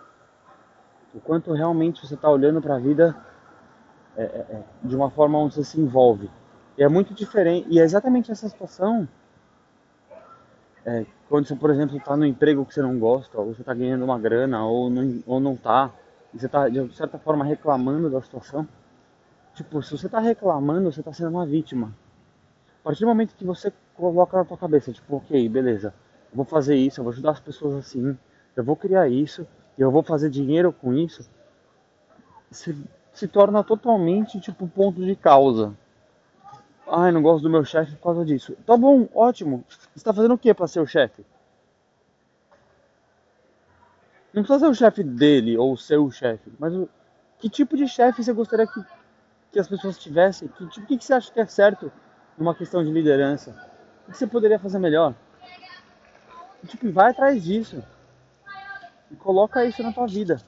O 1.13 1.19
quanto 1.19 1.51
realmente 1.53 2.05
você 2.05 2.13
está 2.13 2.29
olhando 2.29 2.61
para 2.61 2.75
a 2.75 2.79
vida 2.79 3.15
é, 4.15 4.23
é, 4.23 4.25
é, 4.25 4.63
de 4.83 4.95
uma 4.95 5.09
forma 5.09 5.39
onde 5.39 5.55
você 5.55 5.63
se 5.63 5.79
envolve. 5.79 6.29
E 6.77 6.83
é 6.83 6.87
muito 6.87 7.13
diferente. 7.13 7.67
E 7.69 7.79
é 7.79 7.83
exatamente 7.83 8.31
essa 8.31 8.47
situação 8.47 9.07
é, 10.85 11.05
quando 11.27 11.47
você, 11.47 11.55
por 11.55 11.69
exemplo, 11.69 11.97
está 11.97 12.17
no 12.17 12.25
emprego 12.25 12.65
que 12.65 12.73
você 12.73 12.81
não 12.81 12.97
gosta, 12.97 13.37
ou 13.37 13.53
você 13.53 13.61
está 13.61 13.73
ganhando 13.73 14.03
uma 14.03 14.17
grana, 14.17 14.65
ou 14.65 14.89
não, 14.89 15.23
ou 15.27 15.39
não 15.39 15.55
tá, 15.55 15.91
e 16.33 16.39
você 16.39 16.47
está, 16.47 16.67
de 16.67 16.95
certa 16.95 17.19
forma, 17.19 17.45
reclamando 17.45 18.09
da 18.09 18.21
situação, 18.21 18.67
tipo, 19.53 19.81
se 19.83 19.91
você 19.91 20.07
está 20.07 20.19
reclamando, 20.19 20.91
você 20.91 21.01
está 21.01 21.13
sendo 21.13 21.29
uma 21.29 21.45
vítima. 21.45 21.93
A 22.81 22.83
partir 22.83 23.01
do 23.01 23.07
momento 23.07 23.35
que 23.35 23.45
você 23.45 23.71
coloca 23.99 24.37
na 24.37 24.45
tua 24.45 24.57
cabeça, 24.57 24.93
tipo, 24.93 25.17
ok, 25.17 25.49
beleza, 25.49 25.93
eu 26.31 26.37
vou 26.37 26.45
fazer 26.45 26.75
isso, 26.75 26.99
eu 26.99 27.03
vou 27.03 27.11
ajudar 27.11 27.31
as 27.31 27.39
pessoas 27.39 27.75
assim, 27.75 28.17
eu 28.55 28.63
vou 28.63 28.75
criar 28.75 29.09
isso, 29.09 29.45
eu 29.77 29.91
vou 29.91 30.01
fazer 30.01 30.29
dinheiro 30.29 30.71
com 30.71 30.93
isso, 30.93 31.29
se, 32.49 32.75
se 33.11 33.27
torna 33.27 33.63
totalmente 33.63 34.39
tipo 34.39 34.67
ponto 34.67 35.03
de 35.03 35.15
causa. 35.15 35.75
Ai, 36.87 37.11
não 37.11 37.21
gosto 37.21 37.43
do 37.43 37.49
meu 37.49 37.63
chefe 37.63 37.91
por 37.97 38.03
causa 38.03 38.25
disso. 38.25 38.55
Tá 38.65 38.75
bom, 38.75 39.07
ótimo. 39.13 39.63
Você 39.93 40.03
tá 40.03 40.11
fazendo 40.11 40.33
o 40.33 40.37
que 40.37 40.51
para 40.53 40.65
ser 40.65 40.79
o 40.79 40.87
chefe? 40.87 41.23
Não 44.33 44.41
precisa 44.41 44.59
ser 44.59 44.71
o 44.71 44.75
chefe 44.75 45.03
dele 45.03 45.57
ou 45.57 45.73
o 45.73 45.77
seu 45.77 46.09
chefe, 46.09 46.51
mas 46.57 46.73
o, 46.73 46.89
que 47.37 47.49
tipo 47.49 47.75
de 47.77 47.87
chefe 47.87 48.23
você 48.23 48.33
gostaria 48.33 48.65
que, 48.65 48.81
que 49.51 49.59
as 49.59 49.67
pessoas 49.67 49.97
tivessem? 49.97 50.47
Que, 50.47 50.67
tipo, 50.67 50.87
que, 50.87 50.97
que 50.97 51.05
você 51.05 51.13
acha 51.13 51.31
que 51.31 51.39
é 51.39 51.45
certo 51.45 51.91
numa 52.37 52.55
questão 52.55 52.83
de 52.83 52.91
liderança? 52.91 53.68
O 54.09 54.11
que 54.11 54.17
você 54.17 54.25
poderia 54.25 54.57
fazer 54.57 54.79
melhor? 54.79 55.13
Tipo, 56.65 56.91
vai 56.91 57.11
atrás 57.11 57.43
disso. 57.43 57.83
E 59.11 59.15
coloca 59.15 59.63
isso 59.63 59.83
na 59.83 59.93
tua 59.93 60.07
vida. 60.07 60.41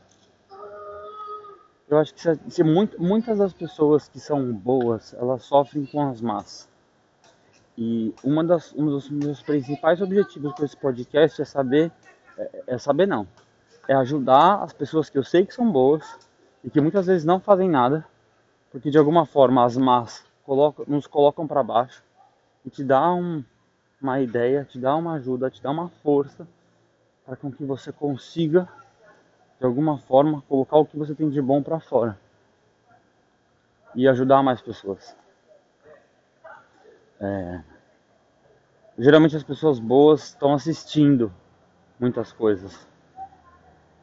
Eu 1.87 1.99
acho 1.99 2.11
que 2.15 2.21
se, 2.21 2.39
se 2.49 2.63
muito, 2.63 2.99
muitas 2.99 3.37
das 3.37 3.53
pessoas 3.53 4.09
que 4.09 4.19
são 4.19 4.51
boas, 4.51 5.13
elas 5.13 5.43
sofrem 5.43 5.85
com 5.85 6.09
as 6.09 6.21
más. 6.21 6.67
E 7.77 8.15
uma 8.23 8.43
das, 8.43 8.73
um 8.73 8.87
dos 8.87 9.11
meus 9.11 9.43
principais 9.43 10.01
objetivos 10.01 10.53
com 10.53 10.65
esse 10.65 10.75
podcast 10.75 11.39
é 11.39 11.45
saber, 11.45 11.91
é, 12.39 12.63
é 12.65 12.77
saber 12.79 13.07
não, 13.07 13.27
é 13.87 13.93
ajudar 13.93 14.63
as 14.63 14.73
pessoas 14.73 15.07
que 15.07 15.19
eu 15.19 15.23
sei 15.23 15.45
que 15.45 15.53
são 15.53 15.71
boas 15.71 16.17
e 16.63 16.69
que 16.71 16.81
muitas 16.81 17.05
vezes 17.05 17.23
não 17.23 17.39
fazem 17.39 17.69
nada, 17.69 18.03
porque 18.71 18.89
de 18.89 18.97
alguma 18.97 19.27
forma 19.27 19.63
as 19.63 19.77
más 19.77 20.25
colocam, 20.43 20.83
nos 20.87 21.05
colocam 21.05 21.45
para 21.45 21.61
baixo 21.61 22.03
e 22.65 22.69
te 22.69 22.83
dá 22.83 23.13
um, 23.13 23.43
uma 24.01 24.19
ideia, 24.19 24.65
te 24.65 24.79
dá 24.79 24.95
uma 24.95 25.13
ajuda, 25.13 25.49
te 25.49 25.61
dá 25.61 25.69
uma 25.69 25.89
força 26.03 26.47
para 27.25 27.35
com 27.35 27.51
que 27.51 27.63
você 27.63 27.91
consiga 27.91 28.67
de 29.59 29.65
alguma 29.65 29.97
forma 29.99 30.41
colocar 30.49 30.77
o 30.77 30.85
que 30.85 30.97
você 30.97 31.13
tem 31.13 31.29
de 31.29 31.41
bom 31.41 31.61
para 31.61 31.79
fora 31.79 32.17
e 33.93 34.07
ajudar 34.07 34.41
mais 34.41 34.59
pessoas. 34.59 35.15
É... 37.19 37.61
Geralmente 38.97 39.35
as 39.35 39.43
pessoas 39.43 39.79
boas 39.79 40.29
estão 40.29 40.53
assistindo 40.53 41.31
muitas 41.99 42.33
coisas. 42.33 42.87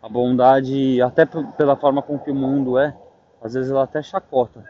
A 0.01 0.09
bondade, 0.09 1.03
até 1.03 1.27
pela 1.27 1.75
forma 1.75 2.01
com 2.01 2.19
que 2.19 2.31
o 2.31 2.35
mundo 2.35 2.79
é, 2.79 2.97
às 3.43 3.55
vezes 3.55 3.71
ela 3.71 3.83
até 3.83 4.01
chacota. 4.01 4.65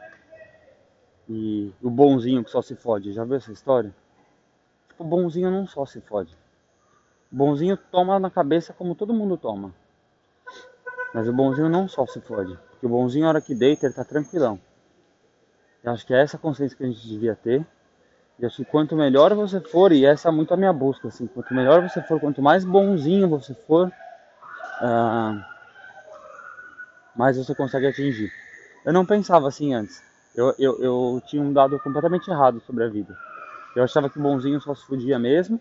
E 1.28 1.70
o 1.82 1.90
bonzinho 1.90 2.42
que 2.42 2.50
só 2.50 2.62
se 2.62 2.74
fode, 2.74 3.12
já 3.12 3.24
viu 3.24 3.36
essa 3.36 3.52
história? 3.52 3.94
Tipo, 4.98 5.04
o 5.04 5.06
bonzinho 5.06 5.48
não 5.48 5.64
só 5.64 5.86
se 5.86 6.00
fode. 6.00 6.36
O 7.30 7.36
bonzinho 7.36 7.76
toma 7.76 8.18
na 8.18 8.30
cabeça 8.30 8.72
como 8.72 8.96
todo 8.96 9.14
mundo 9.14 9.36
toma. 9.36 9.72
Mas 11.14 11.28
o 11.28 11.32
bonzinho 11.32 11.68
não 11.68 11.86
só 11.86 12.04
se 12.04 12.20
fode. 12.20 12.58
Porque 12.70 12.86
o 12.86 12.88
bonzinho, 12.88 13.22
na 13.22 13.28
hora 13.28 13.40
que 13.40 13.54
deita, 13.54 13.86
ele 13.86 13.94
tá 13.94 14.02
tranquilão. 14.02 14.58
Eu 15.84 15.92
acho 15.92 16.04
que 16.04 16.12
é 16.12 16.20
essa 16.20 16.36
consciência 16.36 16.76
que 16.76 16.82
a 16.82 16.86
gente 16.88 17.06
devia 17.06 17.36
ter. 17.36 17.64
E 18.40 18.46
acho 18.46 18.56
que 18.56 18.64
quanto 18.64 18.96
melhor 18.96 19.32
você 19.34 19.60
for, 19.60 19.92
e 19.92 20.04
essa 20.04 20.28
é 20.28 20.32
muito 20.32 20.52
a 20.52 20.56
minha 20.56 20.72
busca, 20.72 21.08
assim, 21.08 21.26
quanto 21.28 21.54
melhor 21.54 21.80
você 21.88 22.02
for, 22.02 22.20
quanto 22.20 22.42
mais 22.42 22.64
bonzinho 22.64 23.28
você 23.28 23.54
for, 23.54 23.88
uh, 23.88 25.44
mais 27.16 27.36
você 27.36 27.54
consegue 27.54 27.86
atingir. 27.86 28.32
Eu 28.84 28.92
não 28.92 29.06
pensava 29.06 29.46
assim 29.48 29.74
antes. 29.74 30.02
Eu, 30.34 30.54
eu, 30.58 30.82
eu 30.82 31.22
tinha 31.26 31.42
um 31.42 31.52
dado 31.52 31.78
completamente 31.80 32.30
errado 32.30 32.60
sobre 32.60 32.84
a 32.84 32.88
vida. 32.88 33.16
Eu 33.78 33.84
achava 33.84 34.10
que 34.10 34.18
bonzinho 34.18 34.60
só 34.60 34.74
se 34.74 34.84
fudia 34.84 35.20
mesmo 35.20 35.60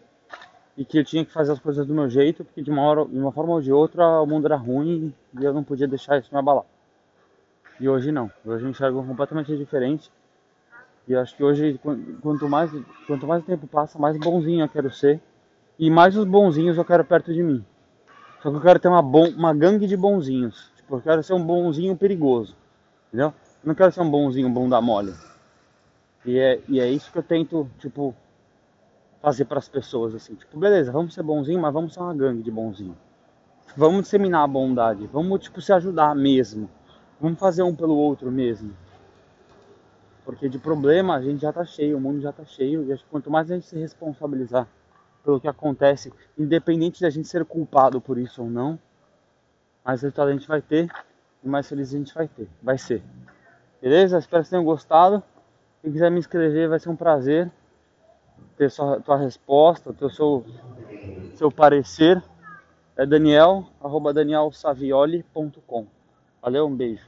e 0.76 0.84
que 0.84 0.98
eu 0.98 1.06
tinha 1.06 1.24
que 1.24 1.32
fazer 1.32 1.52
as 1.52 1.60
coisas 1.60 1.86
do 1.86 1.94
meu 1.94 2.10
jeito, 2.10 2.44
porque 2.44 2.64
de 2.64 2.72
uma, 2.72 2.82
hora, 2.82 3.06
de 3.06 3.16
uma 3.16 3.32
forma 3.32 3.54
ou 3.54 3.62
de 3.62 3.72
outra 3.72 4.20
o 4.20 4.26
mundo 4.26 4.48
era 4.48 4.56
ruim 4.56 5.14
e 5.40 5.44
eu 5.44 5.54
não 5.54 5.64
podia 5.64 5.88
deixar 5.88 6.18
isso 6.18 6.34
me 6.34 6.40
abalar. 6.40 6.64
E 7.80 7.88
hoje 7.88 8.12
não, 8.12 8.32
hoje 8.44 8.66
eu 8.66 8.72
enxergo 8.72 9.04
completamente 9.06 9.56
diferente. 9.56 10.12
E 11.08 11.16
acho 11.16 11.36
que 11.36 11.44
hoje, 11.44 11.80
quanto 12.20 12.50
mais, 12.50 12.72
quanto 13.06 13.28
mais 13.28 13.44
o 13.44 13.46
tempo 13.46 13.68
passa, 13.68 14.00
mais 14.00 14.18
bonzinho 14.18 14.66
eu 14.66 14.70
quero 14.70 14.90
ser. 14.90 15.22
E 15.78 15.88
mais 15.88 16.18
os 16.18 16.26
bonzinhos 16.26 16.76
eu 16.76 16.84
quero 16.84 17.06
perto 17.06 17.32
de 17.32 17.44
mim. 17.44 17.64
Só 18.42 18.50
que 18.50 18.58
eu 18.58 18.62
quero 18.62 18.80
ter 18.80 18.88
uma, 18.88 19.04
bom, 19.04 19.30
uma 19.30 19.54
gangue 19.54 19.86
de 19.86 19.96
bonzinhos. 19.96 20.72
Tipo, 20.76 20.96
eu 20.96 21.02
quero 21.02 21.22
ser 21.22 21.34
um 21.34 21.46
bonzinho 21.46 21.96
perigoso. 21.96 22.58
Entendeu? 23.10 23.28
Eu 23.64 23.68
não 23.68 23.76
quero 23.76 23.92
ser 23.92 24.02
um 24.02 24.10
bonzinho 24.10 24.50
bunda 24.50 24.82
mole. 24.82 25.14
E 26.28 26.38
é, 26.38 26.62
e 26.68 26.78
é 26.82 26.90
isso 26.92 27.10
que 27.10 27.18
eu 27.18 27.24
tento, 27.24 27.70
tipo, 27.80 28.14
fazer 29.22 29.46
para 29.46 29.60
as 29.60 29.70
pessoas 29.70 30.14
assim, 30.14 30.36
tipo, 30.36 30.60
beleza, 30.60 30.92
vamos 30.92 31.14
ser 31.14 31.24
bonzinho, 31.24 31.62
mas 31.62 31.74
vamos 31.74 31.94
ser 31.94 32.02
uma 32.02 32.14
gangue 32.14 32.44
de 32.44 32.52
bonzinho. 32.52 32.98
Vamos 33.78 34.02
disseminar 34.02 34.44
a 34.44 34.48
bondade, 34.48 35.08
vamos 35.08 35.40
tipo 35.40 35.62
se 35.62 35.72
ajudar 35.72 36.14
mesmo. 36.14 36.70
Vamos 37.20 37.40
fazer 37.40 37.64
um 37.64 37.74
pelo 37.74 37.96
outro 37.96 38.30
mesmo. 38.30 38.76
Porque 40.26 40.50
de 40.50 40.60
problema 40.60 41.16
a 41.16 41.22
gente 41.22 41.42
já 41.42 41.54
tá 41.54 41.64
cheio, 41.64 41.96
o 41.96 42.02
mundo 42.02 42.20
já 42.20 42.34
tá 42.34 42.44
cheio, 42.44 42.84
e 42.84 42.92
acho 42.92 43.06
que 43.06 43.10
quanto 43.10 43.32
mais 43.32 43.50
a 43.50 43.56
gente 43.56 43.66
se 43.66 43.80
responsabilizar 43.80 44.68
pelo 45.24 45.40
que 45.40 45.48
acontece, 45.48 46.12
independente 46.38 47.00
de 47.00 47.06
a 47.06 47.10
gente 47.10 47.30
ser 47.30 47.46
culpado 47.46 48.02
por 48.02 48.18
isso 48.18 48.44
ou 48.44 48.50
não, 48.50 48.78
mais 49.84 50.02
resultado 50.02 50.28
a 50.28 50.34
gente 50.34 50.48
vai 50.48 50.62
ter 50.62 50.92
e 51.42 51.48
mais 51.48 51.70
feliz 51.70 51.94
a 51.94 51.98
gente 51.98 52.14
vai 52.14 52.28
ter, 52.28 52.50
vai 52.62 52.78
ser. 52.78 53.02
Beleza? 53.82 54.18
Espero 54.18 54.44
que 54.44 54.50
tenham 54.50 54.66
gostado. 54.66 55.24
Quem 55.88 55.94
quiser 55.94 56.12
me 56.12 56.20
inscrever 56.20 56.68
vai 56.68 56.78
ser 56.82 56.90
um 56.90 56.98
prazer 56.98 57.50
ter 58.58 58.70
sua, 58.70 59.00
tua 59.00 59.16
resposta, 59.16 59.94
ter 59.94 60.12
seu, 60.12 60.44
seu 61.36 61.50
parecer, 61.50 62.22
é 62.98 63.06
daniel, 63.06 63.66
arroba 63.82 64.14
danielsavioli.com. 64.14 65.88
Valeu, 66.42 66.68
um 66.68 66.76
beijo. 66.76 67.08